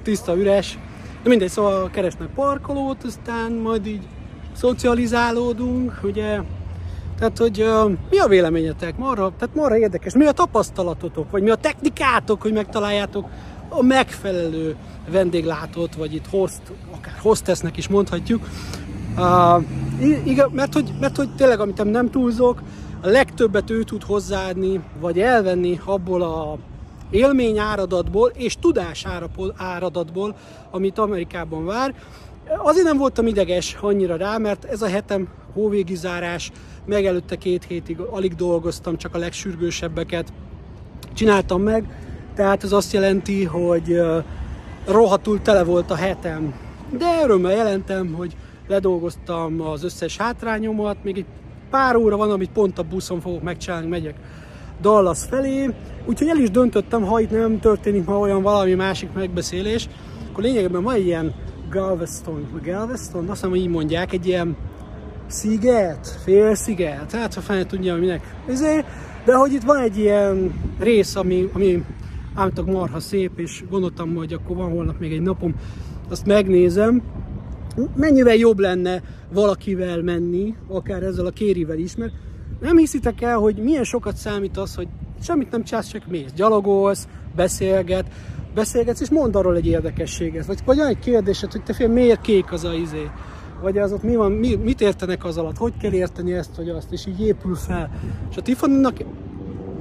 tiszta 0.03 0.35
üres. 0.35 0.77
De 1.23 1.29
mindegy, 1.29 1.49
szóval 1.49 1.89
keresnek 1.89 2.27
parkolót, 2.27 3.03
aztán 3.03 3.51
majd 3.51 3.85
így 3.85 4.07
szocializálódunk, 4.55 5.99
ugye, 6.03 6.39
tehát, 7.19 7.37
hogy 7.37 7.61
uh, 7.61 7.91
mi 8.09 8.17
a 8.17 8.27
véleményetek? 8.27 8.97
Marra, 8.97 9.31
tehát 9.37 9.55
marra 9.55 9.77
érdekes, 9.77 10.13
mi 10.13 10.25
a 10.25 10.31
tapasztalatotok, 10.31 11.31
vagy 11.31 11.43
mi 11.43 11.49
a 11.49 11.55
technikátok, 11.55 12.41
hogy 12.41 12.53
megtaláljátok 12.53 13.29
a 13.69 13.83
megfelelő 13.83 14.75
vendéglátót, 15.09 15.95
vagy 15.95 16.13
itt 16.13 16.27
host, 16.27 16.61
akár 17.01 17.19
hostessnek 17.21 17.77
is 17.77 17.87
mondhatjuk. 17.87 18.47
Uh, 19.17 19.63
igen, 20.25 20.49
mert 20.51 20.73
hogy, 20.73 20.93
mert 20.99 21.15
hogy 21.15 21.35
tényleg, 21.35 21.59
amit 21.59 21.91
nem 21.91 22.09
túlzok, 22.09 22.61
a 23.01 23.07
legtöbbet 23.07 23.69
ő 23.69 23.83
tud 23.83 24.03
hozzáadni, 24.03 24.79
vagy 24.99 25.19
elvenni 25.19 25.79
abból 25.85 26.21
a 26.21 26.57
élmény 27.09 27.57
áradatból 27.57 28.31
és 28.35 28.55
tudás 28.59 29.05
áradatból, 29.55 30.35
amit 30.71 30.97
Amerikában 30.97 31.65
vár. 31.65 31.93
Azért 32.63 32.85
nem 32.85 32.97
voltam 32.97 33.27
ideges 33.27 33.77
annyira 33.81 34.15
rá, 34.15 34.37
mert 34.37 34.65
ez 34.65 34.81
a 34.81 34.87
hetem 34.87 35.27
hóvégi 35.53 35.95
zárás, 35.95 36.51
meg 36.85 37.05
előtte 37.05 37.35
két 37.35 37.63
hétig 37.63 37.99
alig 37.99 38.35
dolgoztam, 38.35 38.97
csak 38.97 39.15
a 39.15 39.17
legsürgősebbeket 39.17 40.33
csináltam 41.13 41.61
meg, 41.61 41.85
tehát 42.35 42.63
ez 42.63 42.71
azt 42.71 42.93
jelenti, 42.93 43.43
hogy 43.43 44.01
rohadtul 44.85 45.41
tele 45.41 45.63
volt 45.63 45.91
a 45.91 45.95
hetem. 45.95 46.53
De 46.97 47.21
örömmel 47.23 47.51
jelentem, 47.51 48.13
hogy 48.13 48.35
ledolgoztam 48.67 49.61
az 49.61 49.83
összes 49.83 50.17
hátrányomat, 50.17 51.03
még 51.03 51.17
egy 51.17 51.25
pár 51.69 51.95
óra 51.95 52.17
van, 52.17 52.31
amit 52.31 52.51
pont 52.51 52.79
a 52.79 52.83
buszon 52.83 53.19
fogok 53.19 53.41
megcsinálni, 53.41 53.87
megyek 53.87 54.15
Dallas 54.81 55.23
felé, 55.29 55.69
úgyhogy 56.05 56.27
el 56.27 56.37
is 56.37 56.49
döntöttem, 56.49 57.03
ha 57.03 57.19
itt 57.19 57.31
nem 57.31 57.59
történik 57.59 58.05
ma 58.05 58.19
olyan 58.19 58.41
valami 58.41 58.73
másik 58.73 59.13
megbeszélés, 59.13 59.89
akkor 60.31 60.43
lényegében 60.43 60.83
van 60.83 60.95
ilyen 60.95 61.33
Galveston, 61.69 62.61
Galveston, 62.63 63.21
azt 63.21 63.31
hiszem, 63.31 63.49
hogy 63.49 63.59
így 63.59 63.69
mondják, 63.69 64.13
egy 64.13 64.27
ilyen 64.27 64.55
sziget, 65.27 66.19
fél 66.23 66.55
sziget, 66.55 67.11
hát 67.11 67.33
ha 67.33 67.41
fel 67.41 67.65
tudja, 67.65 67.91
hogy 67.91 68.01
minek. 68.01 68.35
Ezért, 68.47 68.85
de 69.25 69.35
hogy 69.35 69.53
itt 69.53 69.63
van 69.63 69.77
egy 69.77 69.97
ilyen 69.97 70.53
rész, 70.79 71.15
ami, 71.15 71.49
ami 71.53 71.83
állítok 72.35 72.65
marha 72.65 72.99
szép, 72.99 73.39
és 73.39 73.63
gondoltam, 73.69 74.15
hogy 74.15 74.33
akkor 74.33 74.55
van 74.55 74.71
holnap 74.71 74.99
még 74.99 75.13
egy 75.13 75.21
napom, 75.21 75.55
azt 76.11 76.25
megnézem, 76.25 77.01
mennyivel 77.95 78.35
jobb 78.35 78.59
lenne 78.59 79.01
valakivel 79.33 80.01
menni, 80.01 80.55
akár 80.67 81.03
ezzel 81.03 81.25
a 81.25 81.29
kérivel 81.29 81.77
is, 81.77 81.95
mert 81.95 82.13
nem 82.59 82.77
hiszitek 82.77 83.21
el, 83.21 83.37
hogy 83.37 83.55
milyen 83.55 83.83
sokat 83.83 84.15
számít 84.15 84.57
az, 84.57 84.75
hogy 84.75 84.87
semmit 85.21 85.51
nem 85.51 85.63
csinálsz, 85.63 85.87
csak 85.87 86.07
mész, 86.07 86.31
gyalogolsz, 86.35 87.07
beszélget, 87.35 88.05
beszélgetsz, 88.53 89.01
és 89.01 89.09
mond 89.09 89.35
arról 89.35 89.55
egy 89.55 89.67
érdekességet. 89.67 90.45
Vagy, 90.45 90.59
vagy 90.65 90.79
egy 90.79 90.99
kérdésed, 90.99 91.51
hogy 91.51 91.63
te 91.63 91.73
fél, 91.73 91.87
miért 91.87 92.21
kék 92.21 92.51
az 92.51 92.63
a 92.63 92.73
izé? 92.73 93.09
Vagy 93.61 93.77
az 93.77 93.91
ott 93.91 94.03
mi 94.03 94.15
van, 94.15 94.31
mi, 94.31 94.55
mit 94.55 94.81
értenek 94.81 95.25
az 95.25 95.37
alatt, 95.37 95.57
hogy 95.57 95.73
kell 95.77 95.93
érteni 95.93 96.33
ezt, 96.33 96.55
vagy 96.55 96.69
azt, 96.69 96.91
és 96.91 97.05
így 97.05 97.21
épül 97.21 97.55
fel. 97.55 97.89
És 98.29 98.37
a 98.37 98.41
Tiffany-nak 98.41 98.97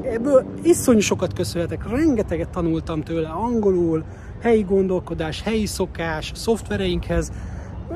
ebből 0.03 0.45
iszonyú 0.63 1.01
sokat 1.01 1.33
köszönhetek, 1.33 1.89
rengeteget 1.89 2.49
tanultam 2.49 3.03
tőle, 3.03 3.29
angolul, 3.29 4.05
helyi 4.43 4.63
gondolkodás, 4.63 5.43
helyi 5.43 5.67
szokás, 5.67 6.33
szoftvereinkhez, 6.35 7.33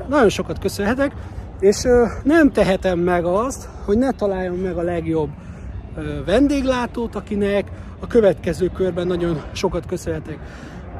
nagyon 0.08 0.28
sokat 0.28 0.58
köszönhetek, 0.58 1.12
és 1.60 1.82
nem 2.22 2.52
tehetem 2.52 2.98
meg 2.98 3.24
azt, 3.24 3.68
hogy 3.84 3.98
ne 3.98 4.10
találjam 4.10 4.56
meg 4.56 4.76
a 4.76 4.82
legjobb 4.82 5.28
vendéglátót, 6.24 7.14
akinek. 7.14 7.70
A 8.00 8.06
következő 8.06 8.70
körben 8.74 9.06
nagyon 9.06 9.42
sokat 9.52 9.86
köszönhetek. 9.86 10.38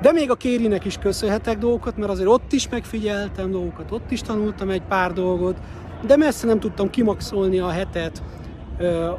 De 0.03 0.13
még 0.13 0.31
a 0.31 0.35
Kérinek 0.35 0.85
is 0.85 0.99
köszönhetek 0.99 1.59
dolgokat, 1.59 1.97
mert 1.97 2.11
azért 2.11 2.29
ott 2.29 2.53
is 2.53 2.69
megfigyeltem 2.69 3.51
dolgokat, 3.51 3.91
ott 3.91 4.11
is 4.11 4.21
tanultam 4.21 4.71
egy 4.71 4.83
pár 4.83 5.13
dolgot, 5.13 5.57
de 6.07 6.17
messze 6.17 6.47
nem 6.47 6.61
tudtam 6.61 6.91
kimaxolni 6.91 7.59
a 7.59 7.69
hetet, 7.69 8.23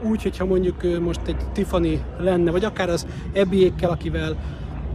úgy, 0.09 0.23
hogyha 0.23 0.45
mondjuk 0.45 0.99
most 0.99 1.21
egy 1.25 1.37
Tiffany 1.53 2.01
lenne, 2.19 2.51
vagy 2.51 2.63
akár 2.63 2.89
az 2.89 3.07
Ebiékkel, 3.33 3.89
akivel 3.89 4.35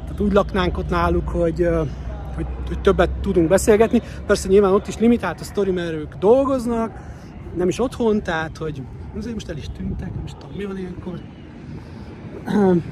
tehát 0.02 0.20
úgy 0.20 0.32
laknánk 0.32 0.78
ott 0.78 0.88
náluk, 0.88 1.28
hogy, 1.28 1.68
hogy, 2.34 2.46
hogy 2.66 2.80
többet 2.80 3.10
tudunk 3.10 3.48
beszélgetni. 3.48 4.02
Persze 4.26 4.48
nyilván 4.48 4.72
ott 4.72 4.86
is 4.86 4.98
limitált 4.98 5.40
a 5.40 5.44
sztori, 5.44 5.70
mert 5.70 5.92
ők 5.92 6.14
dolgoznak, 6.14 6.92
nem 7.56 7.68
is 7.68 7.80
otthon, 7.80 8.22
tehát 8.22 8.56
hogy 8.56 8.82
azért 9.16 9.34
most 9.34 9.48
el 9.48 9.56
is 9.56 9.66
tűntek, 9.76 10.14
nem 10.14 10.24
is 10.24 10.32
tudom 10.38 10.56
mi 10.56 10.64
van 10.64 10.78
ilyenkor. 10.78 11.20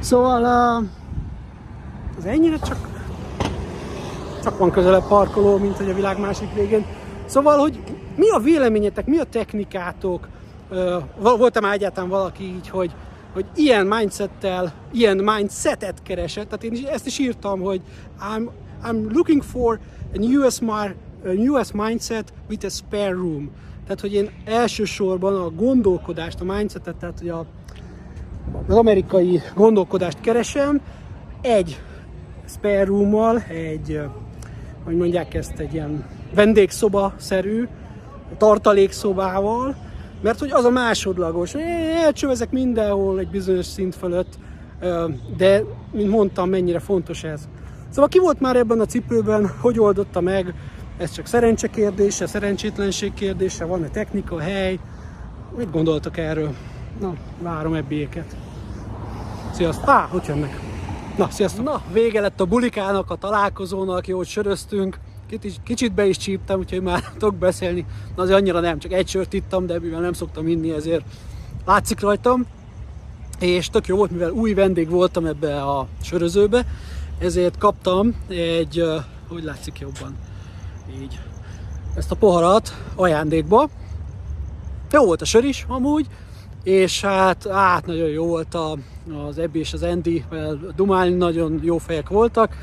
Szóval 0.00 0.44
az 2.18 2.26
ennyire 2.26 2.58
csak 2.58 2.98
csak 4.42 4.58
van 4.58 4.70
közelebb 4.70 5.06
parkoló, 5.08 5.58
mint 5.58 5.76
hogy 5.76 5.90
a 5.90 5.94
világ 5.94 6.20
másik 6.20 6.54
végén. 6.54 6.84
Szóval, 7.26 7.58
hogy 7.58 7.82
mi 8.16 8.30
a 8.30 8.38
véleményetek, 8.38 9.06
mi 9.06 9.18
a 9.18 9.24
technikátok, 9.24 10.28
volt-e 11.20 11.60
már 11.60 11.72
egyáltalán 11.72 12.08
valaki 12.08 12.44
így, 12.44 12.68
hogy, 12.68 12.90
hogy 13.32 13.44
ilyen 13.54 13.86
mindsettel, 13.86 14.72
ilyen 14.92 15.16
mindsetet 15.16 16.02
keresett, 16.02 16.48
tehát 16.48 16.64
én 16.64 16.86
ezt 16.86 17.06
is 17.06 17.18
írtam, 17.18 17.60
hogy 17.60 17.80
I'm, 18.20 18.48
I'm 18.84 19.12
looking 19.12 19.42
for 19.42 19.78
a 20.14 20.18
US, 20.18 20.60
a 20.60 21.28
US 21.28 21.72
mindset 21.72 22.32
with 22.48 22.64
a 22.64 22.68
spare 22.68 23.10
room. 23.10 23.50
Tehát, 23.82 24.00
hogy 24.00 24.14
én 24.14 24.30
elsősorban 24.44 25.34
a 25.34 25.50
gondolkodást, 25.50 26.40
a 26.40 26.44
mindsetet, 26.44 26.96
tehát 26.96 27.18
hogy 27.18 27.28
a, 27.28 27.46
az 28.68 28.76
amerikai 28.76 29.40
gondolkodást 29.54 30.20
keresem, 30.20 30.80
egy 31.40 31.80
spare 32.48 32.84
roommal, 32.84 33.38
egy, 33.38 34.00
hogy 34.84 34.96
mondják 34.96 35.34
ezt, 35.34 35.58
egy 35.58 35.72
ilyen 35.72 36.04
vendégszoba-szerű 36.34 37.68
tartalékszobával, 38.36 39.76
mert 40.20 40.38
hogy 40.38 40.50
az 40.50 40.64
a 40.64 40.70
másodlagos, 40.70 41.54
elcsövezek 42.04 42.50
mindenhol 42.50 43.18
egy 43.18 43.28
bizonyos 43.28 43.66
szint 43.66 43.94
fölött, 43.94 44.38
de, 45.36 45.62
mint 45.92 46.10
mondtam, 46.10 46.48
mennyire 46.48 46.78
fontos 46.78 47.24
ez. 47.24 47.48
Szóval 47.90 48.08
ki 48.08 48.18
volt 48.18 48.40
már 48.40 48.56
ebben 48.56 48.80
a 48.80 48.86
cipőben, 48.86 49.50
hogy 49.60 49.78
oldotta 49.78 50.20
meg, 50.20 50.54
ez 50.96 51.12
csak 51.12 51.26
szerencse 51.26 51.68
kérdése, 51.68 52.26
szerencsétlenség 52.26 53.14
kérdése, 53.14 53.64
van-e 53.64 53.88
technika, 53.88 54.38
hely, 54.38 54.78
mit 55.56 55.70
gondoltak 55.70 56.16
erről? 56.16 56.54
Na, 57.00 57.14
várom 57.42 57.74
ebbéket. 57.74 58.36
Sziasztok! 59.52 59.88
Á, 59.88 60.08
hogy 60.10 60.24
jönnek? 60.26 60.60
Na, 61.16 61.28
sziasztok! 61.30 61.64
Na, 61.64 61.82
vége 61.92 62.20
lett 62.20 62.40
a 62.40 62.44
bulikának, 62.44 63.10
a 63.10 63.14
találkozónak, 63.14 64.06
jót 64.06 64.26
söröztünk. 64.26 64.98
Kicsit, 65.64 65.92
be 65.92 66.06
is 66.06 66.16
csíptem, 66.16 66.58
úgyhogy 66.58 66.82
már 66.82 67.02
tudok 67.18 67.34
beszélni. 67.34 67.86
Na 68.16 68.22
azért 68.22 68.38
annyira 68.38 68.60
nem, 68.60 68.78
csak 68.78 68.92
egy 68.92 69.08
sört 69.08 69.32
ittam, 69.32 69.66
de 69.66 69.78
mivel 69.80 70.00
nem 70.00 70.12
szoktam 70.12 70.48
inni, 70.48 70.70
ezért 70.70 71.04
látszik 71.66 72.00
rajtam. 72.00 72.46
És 73.40 73.70
tök 73.70 73.86
jó 73.86 73.96
volt, 73.96 74.10
mivel 74.10 74.30
új 74.30 74.54
vendég 74.54 74.88
voltam 74.88 75.26
ebbe 75.26 75.62
a 75.62 75.86
sörözőbe, 76.02 76.66
ezért 77.18 77.58
kaptam 77.58 78.14
egy, 78.28 78.84
hogy 79.28 79.42
látszik 79.42 79.78
jobban, 79.78 80.16
így, 81.00 81.20
ezt 81.94 82.10
a 82.10 82.16
poharat 82.16 82.74
ajándékba. 82.94 83.68
Jó 84.90 85.04
volt 85.04 85.22
a 85.22 85.24
sör 85.24 85.44
is 85.44 85.64
amúgy, 85.68 86.06
és 86.62 87.00
hát, 87.00 87.46
hát 87.50 87.86
nagyon 87.86 88.08
jó 88.08 88.26
volt 88.26 88.54
a, 88.54 88.76
az 89.28 89.38
Ebbi 89.38 89.58
és 89.58 89.72
az 89.72 89.82
Andy, 89.82 90.24
mert 90.30 90.74
dumálni 90.74 91.14
nagyon 91.14 91.60
jó 91.62 91.78
fejek 91.78 92.08
voltak. 92.08 92.56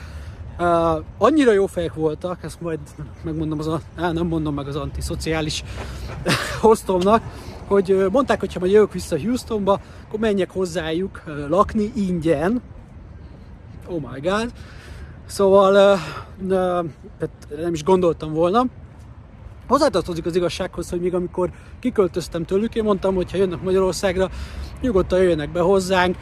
Uh, 0.59 1.03
annyira 1.17 1.51
jó 1.51 1.65
fejek 1.65 1.93
voltak, 1.93 2.43
ezt 2.43 2.61
majd 2.61 2.79
megmondom, 3.23 3.59
az 3.59 3.69
á, 3.95 4.11
nem 4.11 4.27
mondom 4.27 4.53
meg 4.53 4.67
az 4.67 4.75
antiszociális 4.75 5.63
hostomnak, 6.61 7.21
hogy 7.67 8.07
mondták, 8.11 8.39
hogy 8.39 8.53
ha 8.53 8.59
majd 8.59 8.71
jövök 8.71 8.93
vissza 8.93 9.19
Houstonba, 9.19 9.79
akkor 10.07 10.19
menjek 10.19 10.51
hozzájuk 10.51 11.21
uh, 11.27 11.49
lakni 11.49 11.91
ingyen. 11.95 12.61
Oh 13.87 14.01
my 14.11 14.19
god. 14.19 14.51
Szóval 15.25 15.99
uh, 16.41 16.49
uh, 16.49 16.85
nem 17.61 17.73
is 17.73 17.83
gondoltam 17.83 18.33
volna. 18.33 18.65
Hozzátartozik 19.67 20.25
az 20.25 20.35
igazsághoz, 20.35 20.89
hogy 20.89 21.01
még 21.01 21.13
amikor 21.13 21.51
kiköltöztem 21.79 22.45
tőlük, 22.45 22.75
én 22.75 22.83
mondtam, 22.83 23.15
hogy 23.15 23.31
ha 23.31 23.37
jönnek 23.37 23.61
Magyarországra, 23.61 24.29
nyugodtan 24.81 25.19
jöjjenek 25.19 25.51
be 25.51 25.59
hozzánk, 25.59 26.17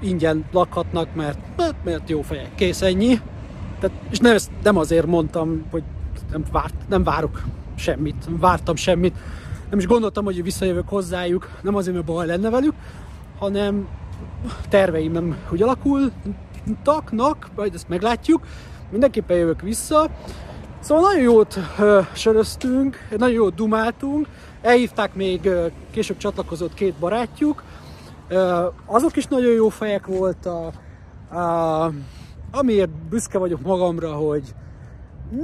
ingyen 0.00 0.44
lakhatnak, 0.52 1.14
mert, 1.14 1.38
mert, 1.56 1.84
mert 1.84 2.10
jó 2.10 2.22
fejek, 2.22 2.54
kész 2.54 2.82
ennyi. 2.82 3.20
Tehát, 3.80 3.96
és 4.10 4.18
nem, 4.18 4.36
nem 4.62 4.76
azért 4.76 5.06
mondtam, 5.06 5.64
hogy 5.70 5.82
nem, 6.30 6.44
várt, 6.52 6.74
nem 6.88 7.04
várok 7.04 7.42
semmit, 7.74 8.26
nem 8.26 8.38
vártam 8.38 8.76
semmit, 8.76 9.16
nem 9.70 9.78
is 9.78 9.86
gondoltam, 9.86 10.24
hogy 10.24 10.42
visszajövök 10.42 10.88
hozzájuk, 10.88 11.50
nem 11.62 11.74
azért, 11.74 11.94
mert 11.94 12.06
baj 12.06 12.26
lenne 12.26 12.50
velük, 12.50 12.74
hanem 13.38 13.88
terveim 14.68 15.12
nem 15.12 15.36
úgy 15.52 15.62
alakultak, 15.62 17.12
majd 17.56 17.74
ezt 17.74 17.88
meglátjuk, 17.88 18.46
mindenképpen 18.90 19.36
jövök 19.36 19.60
vissza, 19.60 20.10
Szóval 20.84 21.02
nagyon 21.02 21.22
jót 21.22 21.58
ö, 21.78 22.00
söröztünk, 22.12 23.08
nagyon 23.18 23.34
jót 23.34 23.54
dumáltunk, 23.54 24.26
elhívták 24.62 25.14
még 25.14 25.44
ö, 25.44 25.66
később 25.90 26.16
csatlakozott 26.16 26.74
két 26.74 26.94
barátjuk, 26.94 27.62
ö, 28.28 28.66
azok 28.86 29.16
is 29.16 29.26
nagyon 29.26 29.52
jó 29.52 29.68
fejek 29.68 30.06
voltak, 30.06 30.74
amiért 32.54 32.90
büszke 32.90 33.38
vagyok 33.38 33.62
magamra, 33.62 34.12
hogy 34.12 34.54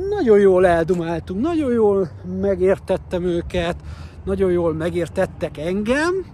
nagyon 0.08 0.38
jól 0.38 0.66
eldumáltunk, 0.66 1.40
nagyon 1.40 1.72
jól 1.72 2.10
megértettem 2.40 3.24
őket, 3.24 3.76
nagyon 4.24 4.50
jól 4.50 4.74
megértettek 4.74 5.58
engem, 5.58 6.26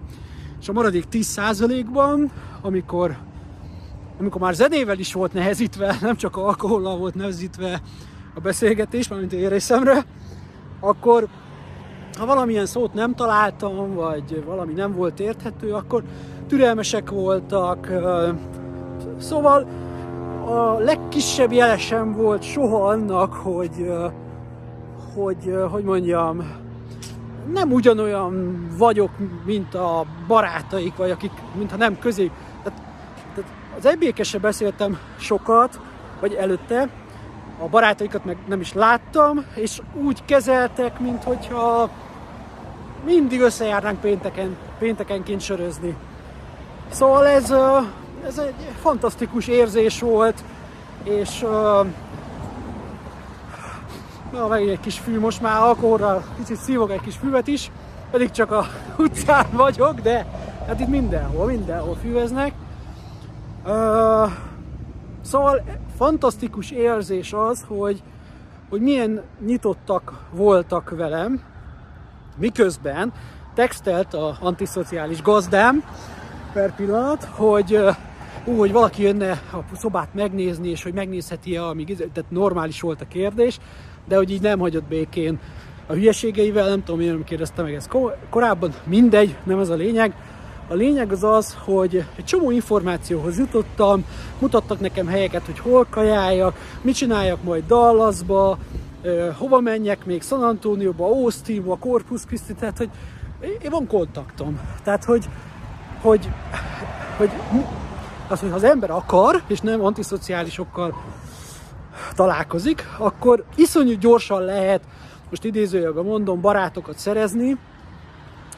és 0.61 0.69
a 0.69 0.73
maradék 0.73 1.05
10%-ban, 1.11 2.31
amikor, 2.61 3.17
amikor 4.19 4.41
már 4.41 4.53
zenével 4.53 4.99
is 4.99 5.13
volt 5.13 5.33
nehezítve, 5.33 5.97
nem 6.01 6.15
csak 6.15 6.37
alkohollal 6.37 6.97
volt 6.97 7.15
nehezítve 7.15 7.81
a 8.35 8.39
beszélgetés, 8.39 9.07
mármint 9.07 9.33
én 9.33 9.49
részemre, 9.49 10.05
akkor 10.79 11.27
ha 12.17 12.25
valamilyen 12.25 12.65
szót 12.65 12.93
nem 12.93 13.15
találtam, 13.15 13.93
vagy 13.93 14.43
valami 14.45 14.73
nem 14.73 14.95
volt 14.95 15.19
érthető, 15.19 15.73
akkor 15.73 16.03
türelmesek 16.47 17.09
voltak. 17.09 17.89
Szóval 19.19 19.67
a 20.47 20.77
legkisebb 20.79 21.51
jelesem 21.51 22.13
volt 22.13 22.43
soha 22.43 22.87
annak, 22.87 23.33
hogy, 23.33 23.91
hogy, 25.15 25.55
hogy 25.71 25.83
mondjam, 25.83 26.51
nem 27.53 27.71
ugyanolyan 27.71 28.65
vagyok, 28.77 29.09
mint 29.45 29.73
a 29.73 30.05
barátaik, 30.27 30.95
vagy 30.95 31.11
akik, 31.11 31.31
mintha 31.57 31.77
nem 31.77 31.99
közé. 31.99 32.31
Tehát, 32.63 32.81
tehát 33.35 33.51
az 33.77 33.85
ebékesre 33.85 34.39
beszéltem 34.39 34.97
sokat, 35.17 35.79
vagy 36.19 36.33
előtte, 36.33 36.89
a 37.59 37.67
barátaikat 37.67 38.25
meg 38.25 38.37
nem 38.47 38.59
is 38.59 38.73
láttam, 38.73 39.45
és 39.55 39.81
úgy 40.03 40.25
kezeltek, 40.25 40.99
mint 40.99 41.23
hogyha 41.23 41.89
mindig 43.05 43.41
összejárnánk 43.41 43.99
pénteken, 43.99 44.57
péntekenként 44.79 45.41
sörözni. 45.41 45.95
Szóval 46.89 47.25
ez, 47.25 47.53
ez 48.27 48.37
egy 48.37 48.53
fantasztikus 48.81 49.47
érzés 49.47 49.99
volt, 49.99 50.43
és 51.03 51.45
na, 54.31 54.47
meg 54.47 54.67
egy 54.67 54.79
kis 54.79 54.99
fű, 54.99 55.19
most 55.19 55.41
már 55.41 55.61
alkoholra 55.61 56.23
kicsit 56.37 56.57
szívok 56.57 56.91
egy 56.91 57.01
kis 57.01 57.15
füvet 57.15 57.47
is, 57.47 57.71
pedig 58.11 58.31
csak 58.31 58.51
a 58.51 58.65
utcán 59.03 59.45
vagyok, 59.51 59.99
de 59.99 60.25
hát 60.67 60.79
itt 60.79 60.87
mindenhol, 60.87 61.45
mindenhol 61.45 61.95
füveznek. 61.95 62.53
Uh, 63.65 64.31
szóval 65.21 65.63
fantasztikus 65.97 66.71
érzés 66.71 67.33
az, 67.33 67.65
hogy, 67.67 68.03
hogy 68.69 68.81
milyen 68.81 69.21
nyitottak 69.45 70.13
voltak 70.31 70.89
velem, 70.89 71.41
miközben 72.37 73.13
textelt 73.55 74.13
a 74.13 74.37
antiszociális 74.41 75.21
gazdám 75.21 75.83
per 76.53 76.75
pillanat, 76.75 77.23
hogy 77.23 77.79
ú, 78.47 78.57
hogy 78.57 78.71
valaki 78.71 79.01
jönne 79.01 79.31
a 79.31 79.75
szobát 79.75 80.13
megnézni, 80.13 80.69
és 80.69 80.83
hogy 80.83 80.93
megnézheti-e, 80.93 81.65
amíg 81.65 81.95
tehát 81.97 82.29
normális 82.29 82.81
volt 82.81 83.01
a 83.01 83.07
kérdés, 83.07 83.59
de 84.07 84.15
hogy 84.15 84.31
így 84.31 84.41
nem 84.41 84.59
hagyott 84.59 84.83
békén 84.83 85.39
a 85.87 85.93
hülyeségeivel, 85.93 86.69
nem 86.69 86.83
tudom, 86.83 87.01
én 87.01 87.07
nem 87.07 87.23
kérdeztem 87.23 87.65
meg 87.65 87.73
ezt 87.73 87.95
korábban, 88.29 88.73
mindegy, 88.83 89.35
nem 89.43 89.59
ez 89.59 89.69
a 89.69 89.75
lényeg, 89.75 90.13
a 90.67 90.73
lényeg 90.73 91.11
az 91.11 91.23
az, 91.23 91.57
hogy 91.63 92.05
egy 92.15 92.25
csomó 92.25 92.51
információhoz 92.51 93.37
jutottam, 93.37 94.05
mutattak 94.39 94.79
nekem 94.79 95.07
helyeket, 95.07 95.45
hogy 95.45 95.59
hol 95.59 95.85
kajáljak, 95.89 96.55
mit 96.81 96.95
csináljak 96.95 97.43
majd 97.43 97.63
Dallasba, 97.67 98.57
hova 99.37 99.59
menjek 99.59 100.05
még 100.05 100.21
San 100.21 100.43
Antonioba, 100.43 101.05
Austinba, 101.05 101.77
Corpus 101.77 102.21
Christi, 102.25 102.53
tehát 102.53 102.77
hogy 102.77 102.89
én 103.41 103.69
van 103.69 103.87
kontaktom. 103.87 104.59
Tehát, 104.83 105.03
hogy, 105.03 105.25
hogy, 106.01 106.29
hogy 107.17 107.29
az, 108.27 108.39
hogy 108.39 108.49
ha 108.49 108.55
az 108.55 108.63
ember 108.63 108.89
akar, 108.89 109.41
és 109.47 109.59
nem 109.59 109.85
antiszociálisokkal 109.85 111.03
találkozik, 112.15 112.87
akkor 112.97 113.43
iszonyú 113.55 113.97
gyorsan 113.97 114.41
lehet, 114.41 114.81
most 115.29 115.43
idézőjelben 115.43 116.03
mondom, 116.03 116.41
barátokat 116.41 116.97
szerezni, 116.97 117.57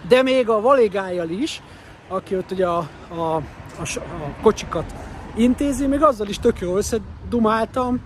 de 0.07 0.21
még 0.23 0.49
a 0.49 0.61
valégájjal 0.61 1.29
is, 1.29 1.61
aki 2.07 2.35
ott 2.37 2.51
ugye 2.51 2.67
a, 2.67 2.87
a, 3.09 3.15
a, 3.15 3.41
a 3.97 4.41
kocsikat 4.41 4.93
intézi, 5.35 5.87
még 5.87 6.03
azzal 6.03 6.27
is 6.27 6.39
tök 6.39 6.59
jól 6.59 6.77
összedumáltam. 6.77 8.01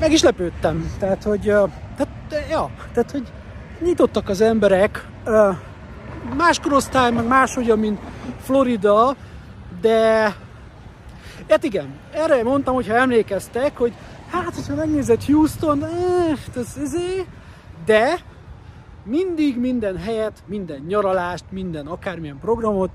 Meg 0.00 0.12
is 0.12 0.22
lepődtem. 0.22 0.92
Tehát, 0.98 1.22
hogy, 1.22 1.40
tehát, 1.96 2.48
ja, 2.50 2.70
tehát, 2.92 3.10
hogy 3.10 3.32
nyitottak 3.80 4.28
az 4.28 4.40
emberek, 4.40 5.06
más 6.34 6.60
korosztály, 6.60 7.12
meg 7.12 7.26
máshogyan, 7.26 7.78
mint 7.78 8.00
Florida, 8.40 9.16
de 9.80 10.34
Hát 11.48 11.64
igen, 11.64 11.98
erre 12.12 12.42
mondtam, 12.42 12.74
hogyha 12.74 12.94
emlékeztek, 12.94 13.76
hogy 13.76 13.92
hát, 14.30 14.54
hogyha 14.54 14.74
megnézed 14.74 15.24
Houston, 15.24 15.84
eh, 15.84 16.30
ez, 16.56 16.76
ez, 16.82 16.96
de 17.84 18.18
mindig 19.04 19.58
minden 19.58 19.96
helyet, 19.96 20.42
minden 20.46 20.80
nyaralást, 20.88 21.44
minden 21.50 21.86
akármilyen 21.86 22.38
programot 22.38 22.90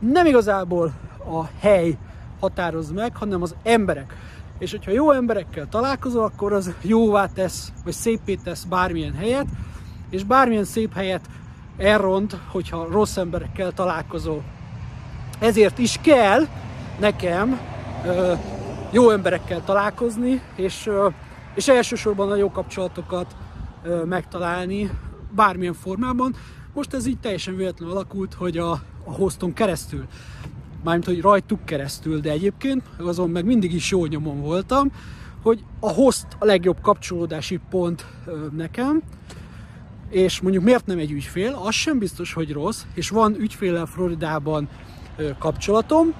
nem 0.00 0.26
igazából 0.26 0.92
a 1.18 1.44
hely 1.60 1.98
határoz 2.40 2.90
meg, 2.90 3.16
hanem 3.16 3.42
az 3.42 3.54
emberek. 3.62 4.16
És 4.58 4.70
hogyha 4.70 4.90
jó 4.90 5.10
emberekkel 5.10 5.68
találkozol, 5.68 6.24
akkor 6.24 6.52
az 6.52 6.74
jóvá 6.82 7.26
tesz, 7.26 7.72
vagy 7.84 7.92
szépé 7.92 8.34
tesz 8.34 8.64
bármilyen 8.64 9.14
helyet, 9.14 9.46
és 10.10 10.24
bármilyen 10.24 10.64
szép 10.64 10.94
helyet 10.94 11.28
elront, 11.82 12.36
hogyha 12.48 12.88
rossz 12.90 13.16
emberekkel 13.16 13.72
találkozol. 13.72 14.42
Ezért 15.38 15.78
is 15.78 15.98
kell 16.02 16.46
nekem 17.00 17.60
ö, 18.06 18.32
jó 18.90 19.10
emberekkel 19.10 19.64
találkozni, 19.64 20.42
és, 20.56 20.86
ö, 20.86 21.08
és 21.54 21.68
elsősorban 21.68 22.30
a 22.30 22.36
jó 22.36 22.50
kapcsolatokat 22.50 23.36
ö, 23.82 24.04
megtalálni 24.04 24.90
bármilyen 25.34 25.74
formában. 25.74 26.34
Most 26.74 26.94
ez 26.94 27.06
így 27.06 27.18
teljesen 27.18 27.56
véletlenül 27.56 27.94
alakult, 27.94 28.34
hogy 28.34 28.58
a, 28.58 28.70
a 29.04 29.12
hoston 29.12 29.52
keresztül, 29.52 30.04
mármint 30.84 31.06
hogy 31.06 31.20
rajtuk 31.20 31.64
keresztül, 31.64 32.20
de 32.20 32.30
egyébként 32.30 32.82
azon 32.98 33.30
meg 33.30 33.44
mindig 33.44 33.74
is 33.74 33.90
jó 33.90 34.06
nyomon 34.06 34.40
voltam, 34.40 34.92
hogy 35.42 35.64
a 35.80 35.90
host 35.90 36.26
a 36.38 36.44
legjobb 36.44 36.80
kapcsolódási 36.80 37.60
pont 37.70 38.06
ö, 38.26 38.46
nekem, 38.56 39.02
és 40.12 40.40
mondjuk 40.40 40.64
miért 40.64 40.86
nem 40.86 40.98
egy 40.98 41.10
ügyfél, 41.10 41.60
az 41.64 41.74
sem 41.74 41.98
biztos, 41.98 42.32
hogy 42.32 42.52
rossz, 42.52 42.82
és 42.94 43.10
van 43.10 43.34
ügyféllel 43.38 43.86
Floridában 43.86 44.68
kapcsolatom, 45.38 46.14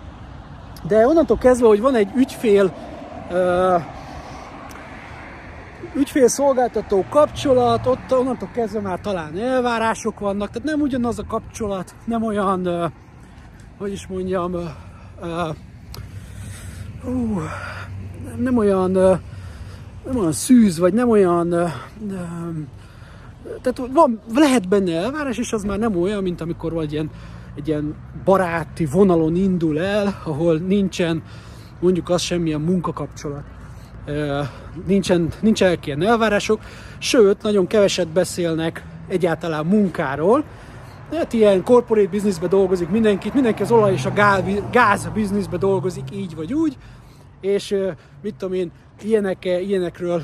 de 0.86 1.06
onnantól 1.06 1.38
kezdve, 1.38 1.66
hogy 1.66 1.80
van 1.80 1.94
egy 1.94 2.08
ügyfél 2.16 2.74
ügyfélszolgáltató 5.94 7.04
kapcsolat, 7.10 7.86
ott 7.86 8.12
onnantól 8.12 8.50
kezdve 8.52 8.80
már 8.80 9.00
talán 9.00 9.38
elvárások 9.38 10.18
vannak, 10.18 10.50
tehát 10.50 10.68
nem 10.68 10.80
ugyanaz 10.80 11.18
a 11.18 11.24
kapcsolat, 11.24 11.94
nem 12.04 12.22
olyan, 12.22 12.92
hogy 13.78 13.92
is 13.92 14.06
mondjam, 14.06 14.56
nem 18.36 18.56
olyan, 18.56 18.90
nem 18.90 20.16
olyan 20.16 20.32
szűz, 20.32 20.78
vagy 20.78 20.92
nem 20.92 21.08
olyan, 21.08 21.54
tehát 23.62 23.92
van, 23.92 24.20
lehet 24.34 24.68
benne 24.68 24.96
elvárás, 24.96 25.38
és 25.38 25.52
az 25.52 25.64
már 25.64 25.78
nem 25.78 25.96
olyan, 25.96 26.22
mint 26.22 26.40
amikor 26.40 26.72
vagy 26.72 26.92
ilyen, 26.92 27.10
egy 27.54 27.68
ilyen 27.68 27.94
baráti 28.24 28.84
vonalon 28.86 29.36
indul 29.36 29.80
el, 29.80 30.20
ahol 30.24 30.58
nincsen 30.58 31.22
mondjuk 31.80 32.08
az 32.08 32.20
semmilyen 32.20 32.60
munkakapcsolat. 32.60 33.42
Nincsen, 34.86 35.28
nincsenek 35.40 35.86
ilyen 35.86 36.02
elvárások, 36.02 36.60
sőt, 36.98 37.42
nagyon 37.42 37.66
keveset 37.66 38.08
beszélnek 38.08 38.84
egyáltalán 39.08 39.66
munkáról, 39.66 40.44
Hát 41.12 41.32
ilyen 41.32 41.62
corporate 41.62 42.08
businessbe 42.08 42.46
dolgozik 42.46 42.88
mindenkit, 42.88 43.34
mindenki 43.34 43.62
az 43.62 43.70
olaj 43.70 43.92
és 43.92 44.04
a 44.04 44.12
gáz 44.70 45.08
bizniszbe 45.14 45.56
dolgozik 45.56 46.04
így 46.12 46.34
vagy 46.34 46.52
úgy, 46.52 46.76
és 47.40 47.76
mit 48.22 48.34
tudom 48.34 48.54
én, 48.54 48.70
ilyenek, 49.02 49.44
ilyenekről 49.44 50.22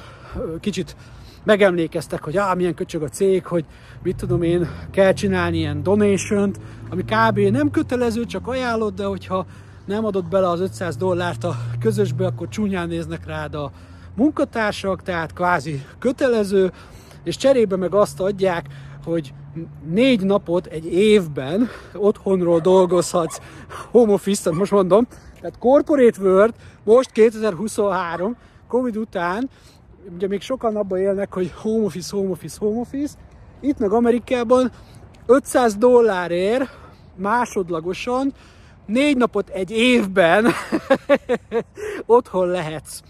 kicsit 0.60 0.96
megemlékeztek, 1.44 2.24
hogy 2.24 2.36
ah, 2.36 2.56
milyen 2.56 2.74
köcsög 2.74 3.02
a 3.02 3.08
cég, 3.08 3.44
hogy 3.46 3.64
mit 4.02 4.16
tudom 4.16 4.42
én, 4.42 4.68
kell 4.90 5.12
csinálni 5.12 5.56
ilyen 5.56 5.82
donation 5.82 6.52
ami 6.90 7.02
kb. 7.02 7.38
nem 7.38 7.70
kötelező, 7.70 8.24
csak 8.24 8.46
ajánlott, 8.46 8.94
de 8.94 9.04
hogyha 9.04 9.46
nem 9.84 10.04
adott 10.04 10.28
bele 10.28 10.48
az 10.48 10.60
500 10.60 10.96
dollárt 10.96 11.44
a 11.44 11.56
közösbe, 11.80 12.26
akkor 12.26 12.48
csúnyán 12.48 12.88
néznek 12.88 13.26
rád 13.26 13.54
a 13.54 13.70
munkatársak, 14.16 15.02
tehát 15.02 15.32
kvázi 15.32 15.84
kötelező, 15.98 16.72
és 17.24 17.36
cserébe 17.36 17.76
meg 17.76 17.94
azt 17.94 18.20
adják, 18.20 18.66
hogy 19.04 19.32
négy 19.90 20.20
napot 20.20 20.66
egy 20.66 20.92
évben 20.92 21.68
otthonról 21.94 22.60
dolgozhatsz 22.60 23.40
home 23.90 24.12
office 24.12 24.52
most 24.52 24.70
mondom, 24.70 25.06
tehát 25.40 25.58
Corporate 25.58 26.20
World 26.20 26.54
most 26.84 27.12
2023, 27.12 28.36
Covid 28.68 28.96
után, 28.96 29.48
ugye 30.14 30.26
még 30.26 30.40
sokan 30.40 30.76
abban 30.76 30.98
élnek, 30.98 31.34
hogy 31.34 31.52
home 31.56 31.84
office, 31.84 32.16
home 32.16 32.30
office, 32.30 32.56
home 32.60 32.80
office, 32.80 33.14
itt 33.60 33.78
meg 33.78 33.92
Amerikában 33.92 34.70
500 35.26 35.76
dollárért 35.76 36.70
másodlagosan 37.16 38.32
négy 38.86 39.16
napot 39.16 39.48
egy 39.48 39.70
évben 39.70 40.46
otthon 42.06 42.46
lehetsz. 42.46 43.00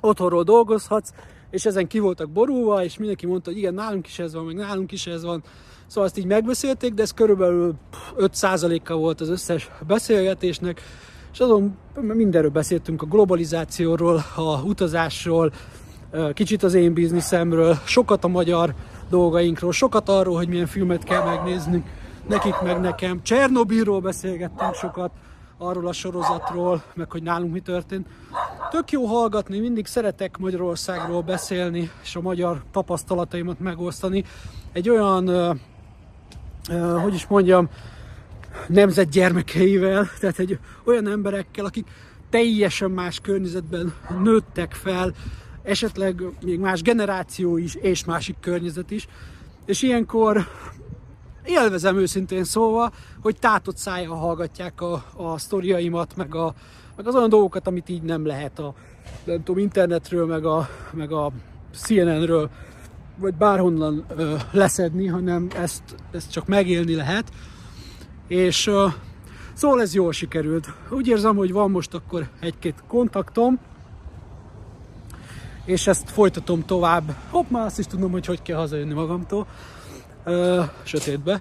Otthonról 0.00 0.42
dolgozhatsz, 0.42 1.12
és 1.50 1.64
ezen 1.64 1.86
ki 1.86 1.98
voltak 1.98 2.30
borulva, 2.30 2.84
és 2.84 2.98
mindenki 2.98 3.26
mondta, 3.26 3.50
hogy 3.50 3.58
igen, 3.58 3.74
nálunk 3.74 4.06
is 4.06 4.18
ez 4.18 4.34
van, 4.34 4.44
meg 4.44 4.54
nálunk 4.54 4.92
is 4.92 5.06
ez 5.06 5.24
van. 5.24 5.42
Szóval 5.86 6.04
ezt 6.08 6.18
így 6.18 6.26
megbeszélték, 6.26 6.94
de 6.94 7.02
ez 7.02 7.12
körülbelül 7.12 7.74
5%-a 8.18 8.94
volt 8.94 9.20
az 9.20 9.28
összes 9.28 9.70
beszélgetésnek, 9.86 10.80
és 11.32 11.40
azon 11.40 11.76
mindenről 12.00 12.50
beszéltünk, 12.50 13.02
a 13.02 13.06
globalizációról, 13.06 14.24
a 14.36 14.62
utazásról, 14.62 15.52
kicsit 16.32 16.62
az 16.62 16.74
én 16.74 16.92
bizniszemről, 16.92 17.78
sokat 17.84 18.24
a 18.24 18.28
magyar 18.28 18.74
dolgainkról, 19.08 19.72
sokat 19.72 20.08
arról, 20.08 20.36
hogy 20.36 20.48
milyen 20.48 20.66
filmet 20.66 21.04
kell 21.04 21.24
megnézni, 21.24 21.84
nekik 22.28 22.60
meg 22.62 22.80
nekem. 22.80 23.22
Csernobilról 23.22 24.00
beszélgettünk 24.00 24.74
sokat, 24.74 25.10
arról 25.58 25.86
a 25.86 25.92
sorozatról, 25.92 26.82
meg 26.94 27.10
hogy 27.10 27.22
nálunk 27.22 27.52
mi 27.52 27.60
történt. 27.60 28.06
Tök 28.70 28.90
jó 28.90 29.04
hallgatni, 29.04 29.58
mindig 29.58 29.86
szeretek 29.86 30.38
Magyarországról 30.38 31.22
beszélni, 31.22 31.90
és 32.02 32.16
a 32.16 32.20
magyar 32.20 32.62
tapasztalataimat 32.72 33.60
megosztani. 33.60 34.24
Egy 34.72 34.88
olyan, 34.88 35.26
hogy 37.02 37.14
is 37.14 37.26
mondjam, 37.26 37.68
nemzet 38.66 39.08
gyermekeivel, 39.08 40.08
tehát 40.20 40.38
egy 40.38 40.58
olyan 40.84 41.08
emberekkel, 41.08 41.64
akik 41.64 41.86
teljesen 42.30 42.90
más 42.90 43.20
környezetben 43.20 43.94
nőttek 44.22 44.72
fel, 44.72 45.12
esetleg 45.68 46.22
még 46.44 46.58
más 46.58 46.82
generáció 46.82 47.56
is, 47.56 47.74
és 47.74 48.04
másik 48.04 48.36
környezet 48.40 48.90
is. 48.90 49.08
És 49.66 49.82
ilyenkor 49.82 50.46
élvezem 51.44 51.96
őszintén 51.96 52.44
szóval, 52.44 52.92
hogy 53.22 53.38
tátott 53.38 53.76
szájjal 53.76 54.16
hallgatják 54.16 54.80
a, 54.80 55.04
a 55.16 55.38
sztoriaimat, 55.38 56.16
meg, 56.16 56.34
a, 56.34 56.54
meg 56.96 57.06
az 57.06 57.14
olyan 57.14 57.28
dolgokat, 57.28 57.66
amit 57.66 57.88
így 57.88 58.02
nem 58.02 58.26
lehet 58.26 58.58
a 58.58 58.74
nem 59.24 59.42
tudom, 59.42 59.62
internetről, 59.62 60.26
meg 60.26 60.44
a, 60.44 60.68
meg 60.92 61.12
a 61.12 61.32
CNN-ről, 61.74 62.50
vagy 63.16 63.34
bárhonnan 63.34 64.04
ö, 64.16 64.34
leszedni, 64.50 65.06
hanem 65.06 65.48
ezt, 65.54 65.82
ezt 66.10 66.30
csak 66.30 66.46
megélni 66.46 66.94
lehet. 66.94 67.30
És 68.26 68.66
ö, 68.66 68.86
szóval 69.52 69.80
ez 69.80 69.94
jól 69.94 70.12
sikerült. 70.12 70.68
Úgy 70.90 71.08
érzem, 71.08 71.36
hogy 71.36 71.52
van 71.52 71.70
most 71.70 71.94
akkor 71.94 72.28
egy-két 72.40 72.82
kontaktom, 72.86 73.58
és 75.68 75.86
ezt 75.86 76.10
folytatom 76.10 76.64
tovább. 76.64 77.14
Hopp, 77.30 77.50
már 77.50 77.66
azt 77.66 77.78
is 77.78 77.86
tudom, 77.86 78.10
hogy 78.10 78.26
hogy 78.26 78.42
kell 78.42 78.56
hazajönni 78.56 78.94
magamtól 78.94 79.46
ö, 80.24 80.62
sötétbe, 80.82 81.40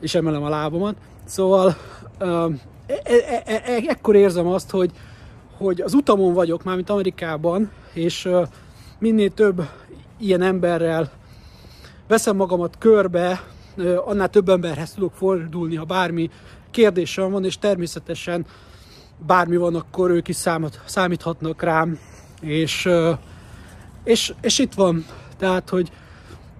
és 0.00 0.14
emelem 0.14 0.42
a 0.42 0.48
lábamat. 0.48 0.96
Szóval 1.24 1.76
ö, 2.18 2.48
e, 2.86 3.00
e, 3.04 3.42
e, 3.44 3.62
e, 3.64 3.82
ekkor 3.86 4.16
érzem 4.16 4.46
azt, 4.46 4.70
hogy, 4.70 4.90
hogy 5.56 5.80
az 5.80 5.94
utamon 5.94 6.32
vagyok, 6.32 6.64
mármint 6.64 6.90
Amerikában, 6.90 7.70
és 7.92 8.24
ö, 8.24 8.42
minél 8.98 9.30
több 9.30 9.68
ilyen 10.18 10.42
emberrel 10.42 11.10
veszem 12.08 12.36
magamat 12.36 12.78
körbe, 12.78 13.42
ö, 13.76 13.96
annál 14.04 14.28
több 14.28 14.48
emberhez 14.48 14.92
tudok 14.92 15.12
fordulni, 15.14 15.74
ha 15.74 15.84
bármi 15.84 16.30
kérdésem 16.70 17.30
van, 17.30 17.44
és 17.44 17.58
természetesen 17.58 18.46
bármi 19.26 19.56
van, 19.56 19.74
akkor 19.74 20.10
ők 20.10 20.28
is 20.28 20.36
számot, 20.36 20.80
számíthatnak 20.84 21.62
rám, 21.62 21.98
és, 22.40 22.88
és, 24.04 24.34
és 24.40 24.58
itt 24.58 24.74
van, 24.74 25.04
tehát, 25.38 25.68
hogy 25.68 25.92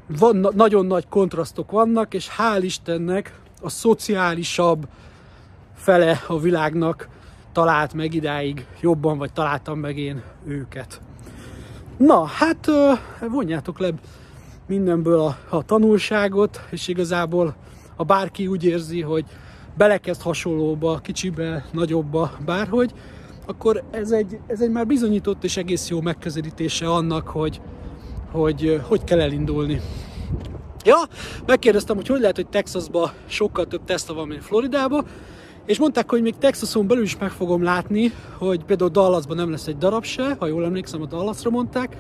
van, 0.07 0.49
nagyon 0.55 0.87
nagy 0.87 1.09
kontrasztok 1.09 1.71
vannak, 1.71 2.15
és 2.15 2.29
hál' 2.39 2.61
Istennek 2.63 3.41
a 3.63 3.69
szociálisabb 3.69 4.89
fele 5.75 6.21
a 6.27 6.39
világnak 6.39 7.09
talált 7.53 7.95
meg 7.95 8.15
idáig 8.15 8.67
jobban, 8.81 9.19
vagy 9.19 9.33
találtam 9.33 9.79
meg 9.79 9.99
én 9.99 10.23
őket. 10.47 11.01
Na, 11.97 12.25
hát 12.25 12.71
vonjátok 13.31 13.79
le 13.79 13.91
mindenből 14.67 15.21
a, 15.21 15.39
a 15.49 15.65
tanulságot, 15.65 16.61
és 16.71 16.89
igazából 16.89 17.55
ha 17.97 18.05
bárki 18.05 18.47
úgy 18.47 18.65
érzi, 18.65 19.01
hogy 19.01 19.25
belekezd 19.77 20.23
hasonlóba, 20.23 20.99
kicsibe, 20.99 21.65
nagyobba, 21.73 22.33
bárhogy, 22.45 22.93
akkor 23.47 23.83
ez 23.91 24.11
egy, 24.11 24.39
ez 24.47 24.61
egy 24.61 24.71
már 24.71 24.87
bizonyított 24.87 25.45
és 25.45 25.57
egész 25.57 25.89
jó 25.89 26.01
megközelítése 26.01 26.91
annak, 26.91 27.29
hogy, 27.29 27.61
hogy 28.31 28.81
hogy 28.89 29.05
kell 29.05 29.21
elindulni. 29.21 29.81
Ja, 30.85 30.97
megkérdeztem, 31.47 31.97
hogy 31.97 32.07
hogy 32.07 32.21
lehet, 32.21 32.37
hogy 32.37 32.49
Texasban 32.49 33.11
sokkal 33.27 33.67
több 33.67 33.85
Tesla 33.85 34.15
van, 34.15 34.29
mint 34.29 34.45
Floridában, 34.45 35.07
És 35.65 35.79
mondták, 35.79 36.11
hogy 36.11 36.23
még 36.23 36.35
Texason 36.39 36.87
belül 36.87 37.03
is 37.03 37.19
meg 37.19 37.31
fogom 37.31 37.63
látni, 37.63 38.13
hogy 38.39 38.65
például 38.65 38.91
Dallasban 38.91 39.37
nem 39.37 39.51
lesz 39.51 39.67
egy 39.67 39.79
darab 39.79 40.05
se, 40.05 40.37
ha 40.39 40.47
jól 40.47 40.65
emlékszem, 40.65 41.03
a 41.03 41.07
Dallasra 41.07 41.51
mondták. 41.51 41.97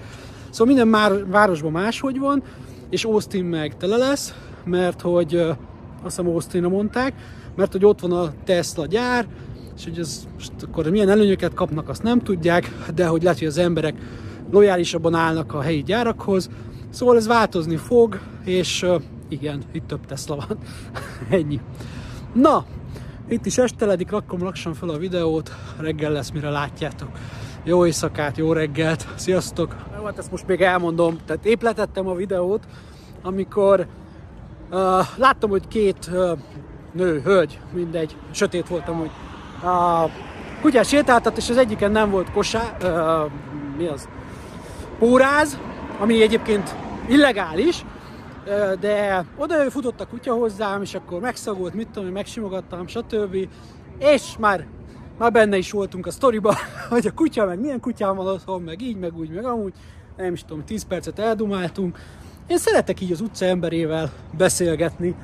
Szóval 0.50 0.66
minden 0.66 0.88
már 0.88 1.26
városban 1.26 1.72
máshogy 1.72 2.18
van, 2.18 2.42
és 2.90 3.04
Austin 3.04 3.44
meg 3.44 3.76
tele 3.76 3.96
lesz, 3.96 4.34
mert 4.64 5.00
hogy 5.00 5.34
azt 5.34 5.56
hiszem 6.02 6.28
Austinra 6.28 6.68
mondták, 6.68 7.14
mert 7.56 7.72
hogy 7.72 7.84
ott 7.84 8.00
van 8.00 8.12
a 8.12 8.32
Tesla 8.44 8.86
gyár, 8.86 9.26
és 9.76 9.84
hogy 9.84 9.98
ez 9.98 10.26
most 10.34 10.52
akkor 10.62 10.90
milyen 10.90 11.08
előnyöket 11.08 11.54
kapnak, 11.54 11.88
azt 11.88 12.02
nem 12.02 12.18
tudják, 12.18 12.72
de 12.94 13.06
hogy 13.06 13.22
lehet, 13.22 13.38
hogy 13.38 13.48
az 13.48 13.58
emberek 13.58 13.94
lojálisabban 14.50 15.14
állnak 15.14 15.54
a 15.54 15.60
helyi 15.60 15.82
gyárakhoz, 15.82 16.50
szóval 16.90 17.16
ez 17.16 17.26
változni 17.26 17.76
fog, 17.76 18.20
és 18.44 18.86
igen, 19.28 19.62
itt 19.72 19.86
több 19.86 20.06
Tesla 20.06 20.36
van. 20.36 20.58
Ennyi. 21.38 21.60
Na, 22.32 22.64
itt 23.28 23.46
is 23.46 23.58
esteledik, 23.58 24.10
rakom 24.10 24.42
lassan 24.42 24.74
fel 24.74 24.88
a 24.88 24.98
videót, 24.98 25.50
reggel 25.78 26.12
lesz, 26.12 26.30
mire 26.30 26.50
látjátok. 26.50 27.08
Jó 27.64 27.86
éjszakát, 27.86 28.36
jó 28.36 28.52
reggelt, 28.52 29.06
sziasztok! 29.14 29.76
Hát 30.04 30.18
ezt 30.18 30.30
most 30.30 30.46
még 30.46 30.60
elmondom, 30.60 31.18
tehát 31.26 31.44
épp 31.44 31.62
a 31.94 32.14
videót, 32.14 32.66
amikor 33.22 33.86
uh, 34.70 34.78
láttam, 35.16 35.50
hogy 35.50 35.68
két 35.68 36.10
uh, 36.12 36.38
nő, 36.92 37.20
hölgy, 37.20 37.60
mindegy, 37.72 38.16
sötét 38.30 38.68
voltam, 38.68 38.98
hogy 38.98 39.10
a 39.64 40.10
kutyát 40.60 40.86
sétáltat, 40.86 41.36
és 41.36 41.50
az 41.50 41.56
egyiken 41.56 41.90
nem 41.90 42.10
volt 42.10 42.32
kosá, 42.32 42.76
uh, 42.82 43.30
mi 43.76 43.86
az? 43.86 44.08
Póráz, 44.98 45.58
ami 45.98 46.22
egyébként 46.22 46.74
illegális, 47.08 47.84
de 48.80 49.24
oda 49.36 49.70
futott 49.70 50.00
a 50.00 50.06
kutya 50.06 50.34
hozzám, 50.34 50.82
és 50.82 50.94
akkor 50.94 51.20
megszagult, 51.20 51.74
mit 51.74 51.88
tudom, 51.88 52.08
megsimogattam, 52.08 52.86
stb. 52.86 53.48
És 53.98 54.36
már, 54.38 54.66
már 55.18 55.32
benne 55.32 55.56
is 55.56 55.70
voltunk 55.70 56.06
a 56.06 56.10
sztoriba, 56.10 56.54
hogy 56.90 57.06
a 57.06 57.14
kutya, 57.14 57.44
meg 57.44 57.60
milyen 57.60 57.80
kutyám 57.80 58.16
van 58.16 58.26
otthon, 58.26 58.62
meg 58.62 58.82
így, 58.82 58.98
meg 58.98 59.16
úgy, 59.16 59.30
meg 59.30 59.44
amúgy, 59.44 59.72
nem 60.16 60.32
is 60.32 60.44
tudom, 60.44 60.64
10 60.64 60.84
percet 60.84 61.18
eldumáltunk. 61.18 61.98
Én 62.46 62.58
szeretek 62.58 63.00
így 63.00 63.12
az 63.12 63.20
utca 63.20 63.44
emberével 63.44 64.12
beszélgetni, 64.36 65.14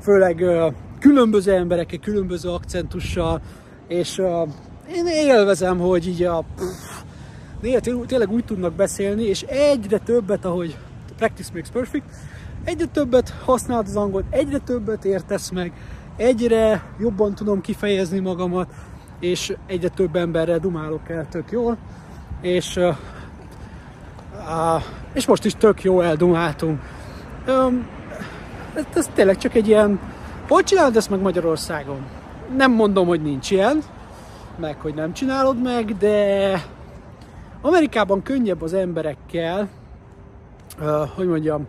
főleg 0.00 0.38
uh, 0.40 0.72
különböző 0.98 1.52
emberekkel, 1.52 1.98
különböző 1.98 2.48
akcentussal, 2.48 3.40
és 3.88 4.18
uh, 4.18 4.48
én 4.94 5.06
élvezem, 5.06 5.78
hogy 5.78 6.08
így 6.08 6.22
a 6.22 6.44
néha 7.60 7.80
tényleg 8.06 8.30
úgy 8.30 8.44
tudnak 8.44 8.72
beszélni, 8.72 9.22
és 9.22 9.42
egyre 9.42 9.98
többet, 9.98 10.44
ahogy 10.44 10.76
practice 11.16 11.50
makes 11.54 11.70
perfect, 11.70 12.04
egyre 12.64 12.86
többet 12.86 13.34
használod 13.44 13.86
az 13.86 13.96
angolt, 13.96 14.24
egyre 14.30 14.58
többet 14.58 15.04
értesz 15.04 15.50
meg, 15.50 15.72
egyre 16.16 16.82
jobban 16.98 17.34
tudom 17.34 17.60
kifejezni 17.60 18.18
magamat, 18.18 18.68
és 19.20 19.56
egyre 19.66 19.88
több 19.88 20.16
emberrel 20.16 20.58
dumálok 20.58 21.08
el 21.08 21.28
tök 21.28 21.50
jól, 21.50 21.76
és, 22.40 22.76
uh, 22.76 22.96
uh, 24.32 24.82
és 25.12 25.26
most 25.26 25.44
is 25.44 25.54
tök 25.54 25.82
jó 25.82 26.00
eldumáltunk. 26.00 26.80
Um, 27.48 27.86
ez, 28.74 28.84
ez 28.94 29.10
tényleg 29.14 29.36
csak 29.36 29.54
egy 29.54 29.68
ilyen, 29.68 30.00
hogy 30.48 30.64
csinálod 30.64 30.96
ezt 30.96 31.10
meg 31.10 31.20
Magyarországon? 31.20 32.17
Nem 32.56 32.72
mondom, 32.72 33.06
hogy 33.06 33.22
nincs 33.22 33.50
ilyen, 33.50 33.82
meg 34.56 34.80
hogy 34.80 34.94
nem 34.94 35.12
csinálod 35.12 35.62
meg, 35.62 35.96
de 35.96 36.52
Amerikában 37.60 38.22
könnyebb 38.22 38.62
az 38.62 38.72
emberekkel, 38.72 39.68
hogy 41.14 41.26
mondjam, 41.26 41.66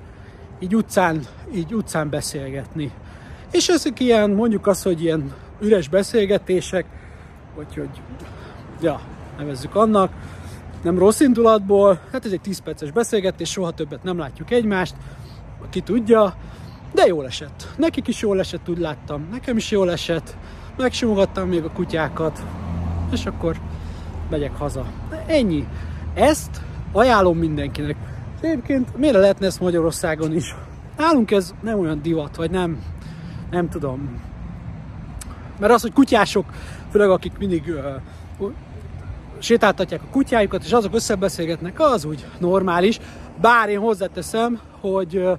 így 0.60 0.76
utcán, 0.76 1.22
így 1.54 1.74
utcán 1.74 2.10
beszélgetni. 2.10 2.92
És 3.52 3.68
ezek 3.68 4.00
ilyen, 4.00 4.30
mondjuk 4.30 4.68
azt, 4.68 4.84
hogy 4.84 5.04
ilyen 5.04 5.34
üres 5.62 5.88
beszélgetések, 5.88 6.86
vagy 7.56 7.74
hogy, 7.76 8.02
ja, 8.82 9.00
nevezzük 9.38 9.76
annak, 9.76 10.12
nem 10.84 10.98
rossz 10.98 11.20
indulatból, 11.20 12.00
hát 12.12 12.26
ez 12.26 12.32
egy 12.32 12.42
10 12.42 12.60
perces 12.60 12.92
beszélgetés, 12.92 13.50
soha 13.50 13.72
többet 13.72 14.04
nem 14.04 14.18
látjuk 14.18 14.52
egymást, 14.52 14.96
aki 15.64 15.82
tudja, 15.82 16.36
de 16.94 17.06
jól 17.06 17.26
esett. 17.26 17.68
Nekik 17.78 18.08
is 18.08 18.22
jól 18.22 18.40
esett, 18.40 18.70
úgy 18.70 18.78
láttam, 18.78 19.28
nekem 19.32 19.58
is 19.58 19.72
jól 19.72 19.92
esett, 19.92 20.38
megsimogattam 20.80 21.48
még 21.48 21.64
a 21.64 21.72
kutyákat, 21.72 22.44
és 23.12 23.26
akkor 23.26 23.56
megyek 24.30 24.58
haza. 24.58 24.86
De 25.10 25.24
ennyi. 25.28 25.68
Ezt 26.14 26.62
ajánlom 26.92 27.38
mindenkinek. 27.38 27.96
Egyébként 28.42 28.98
miért 28.98 29.16
lehetne 29.16 29.46
ezt 29.46 29.60
Magyarországon 29.60 30.36
is? 30.36 30.56
Nálunk 30.98 31.32
ez 31.32 31.54
nem 31.62 31.80
olyan 31.80 32.02
divat, 32.02 32.36
vagy 32.36 32.52
nem, 32.52 32.84
nem 33.52 33.70
tudom. 33.70 34.22
Mert 35.60 35.74
az, 35.74 35.82
hogy 35.82 35.94
kutyások, 35.94 36.46
főleg 36.92 37.10
akik 37.10 37.38
mindig 37.38 37.64
uh, 38.40 38.52
sétáltatják 39.40 40.02
a 40.02 40.12
kutyájukat, 40.12 40.64
és 40.64 40.72
azok 40.72 40.96
összebeszélgetnek, 40.96 41.80
az 41.80 42.06
úgy 42.06 42.26
normális. 42.38 43.00
Bár 43.42 43.70
én 43.70 43.80
hozzáteszem, 43.80 44.60
hogy 44.82 45.16
uh, 45.16 45.38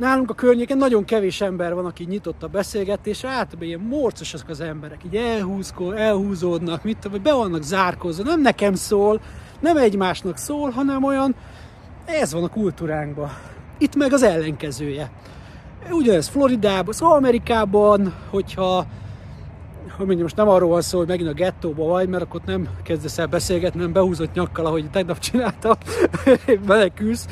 nálunk 0.00 0.30
a 0.30 0.34
környéken 0.34 0.76
nagyon 0.76 1.04
kevés 1.04 1.40
ember 1.40 1.74
van, 1.74 1.84
aki 1.86 2.04
nyitott 2.04 2.42
a 2.42 2.46
beszélgetésre, 2.46 3.28
általában 3.28 3.62
ilyen 3.62 3.80
morcos 3.80 4.34
azok 4.34 4.48
az 4.48 4.60
emberek, 4.60 5.00
így 5.04 5.16
elhúzkó, 5.16 5.92
elhúzódnak, 5.92 6.84
mit 6.84 6.98
tudom, 6.98 7.22
be 7.22 7.32
vannak 7.32 7.62
zárkózva, 7.62 8.22
nem 8.22 8.40
nekem 8.40 8.74
szól, 8.74 9.20
nem 9.60 9.76
egymásnak 9.76 10.36
szól, 10.36 10.70
hanem 10.70 11.04
olyan, 11.04 11.34
ez 12.04 12.32
van 12.32 12.44
a 12.44 12.48
kultúránkban. 12.48 13.30
Itt 13.78 13.96
meg 13.96 14.12
az 14.12 14.22
ellenkezője. 14.22 15.10
Ugyanez 15.90 16.28
Floridában, 16.28 16.94
szóval 16.94 17.16
Amerikában, 17.16 18.14
hogyha 18.30 18.86
hogy 19.96 20.06
mondjam, 20.06 20.22
most 20.22 20.36
nem 20.36 20.48
arról 20.48 20.68
van 20.68 20.82
szó, 20.82 20.98
hogy 20.98 21.06
megint 21.06 21.28
a 21.28 21.32
gettóba 21.32 21.84
vagy, 21.84 22.08
mert 22.08 22.22
akkor 22.22 22.40
nem 22.44 22.68
kezdesz 22.82 23.18
el 23.18 23.26
beszélgetni, 23.26 23.80
nem 23.80 23.92
behúzott 23.92 24.32
nyakkal, 24.32 24.66
ahogy 24.66 24.90
tegnap 24.90 25.18
csináltam, 25.18 25.76
menekülsz, 26.66 27.26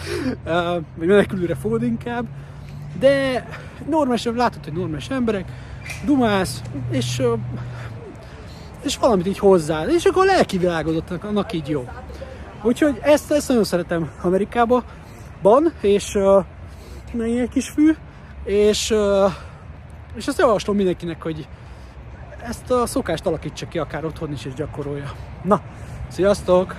vagy 0.96 1.08
menekülőre 1.08 1.54
fogod 1.54 1.82
inkább, 1.82 2.26
de 2.98 3.46
normális, 3.88 4.24
látod, 4.24 4.64
hogy 4.64 4.72
normális 4.72 5.08
emberek, 5.08 5.44
dumálsz, 6.04 6.62
és, 6.90 7.22
és 8.84 8.96
valamit 8.96 9.26
így 9.26 9.38
hozzá, 9.38 9.84
és 9.84 10.04
akkor 10.04 10.22
a 10.22 10.32
lelki 10.32 10.58
világodott, 10.58 11.10
annak 11.10 11.52
így 11.52 11.68
jó. 11.68 11.88
Úgyhogy 12.62 12.98
ezt, 13.02 13.32
ezt 13.32 13.48
nagyon 13.48 13.64
szeretem 13.64 14.10
Amerikába, 14.22 14.84
ban, 15.42 15.72
és 15.80 16.14
uh, 16.14 16.44
egy 17.22 17.48
kis 17.48 17.68
fű, 17.68 17.94
és, 18.44 18.90
uh, 18.90 19.32
és 20.14 20.26
ezt 20.26 20.38
javaslom 20.38 20.76
mindenkinek, 20.76 21.22
hogy 21.22 21.48
ezt 22.42 22.70
a 22.70 22.86
szokást 22.86 23.26
alakítsa 23.26 23.68
ki 23.68 23.78
akár 23.78 24.04
otthon 24.04 24.32
is 24.32 24.44
és 24.44 24.54
gyakorolja. 24.54 25.12
Na, 25.42 25.60
sziasztok! 26.08 26.74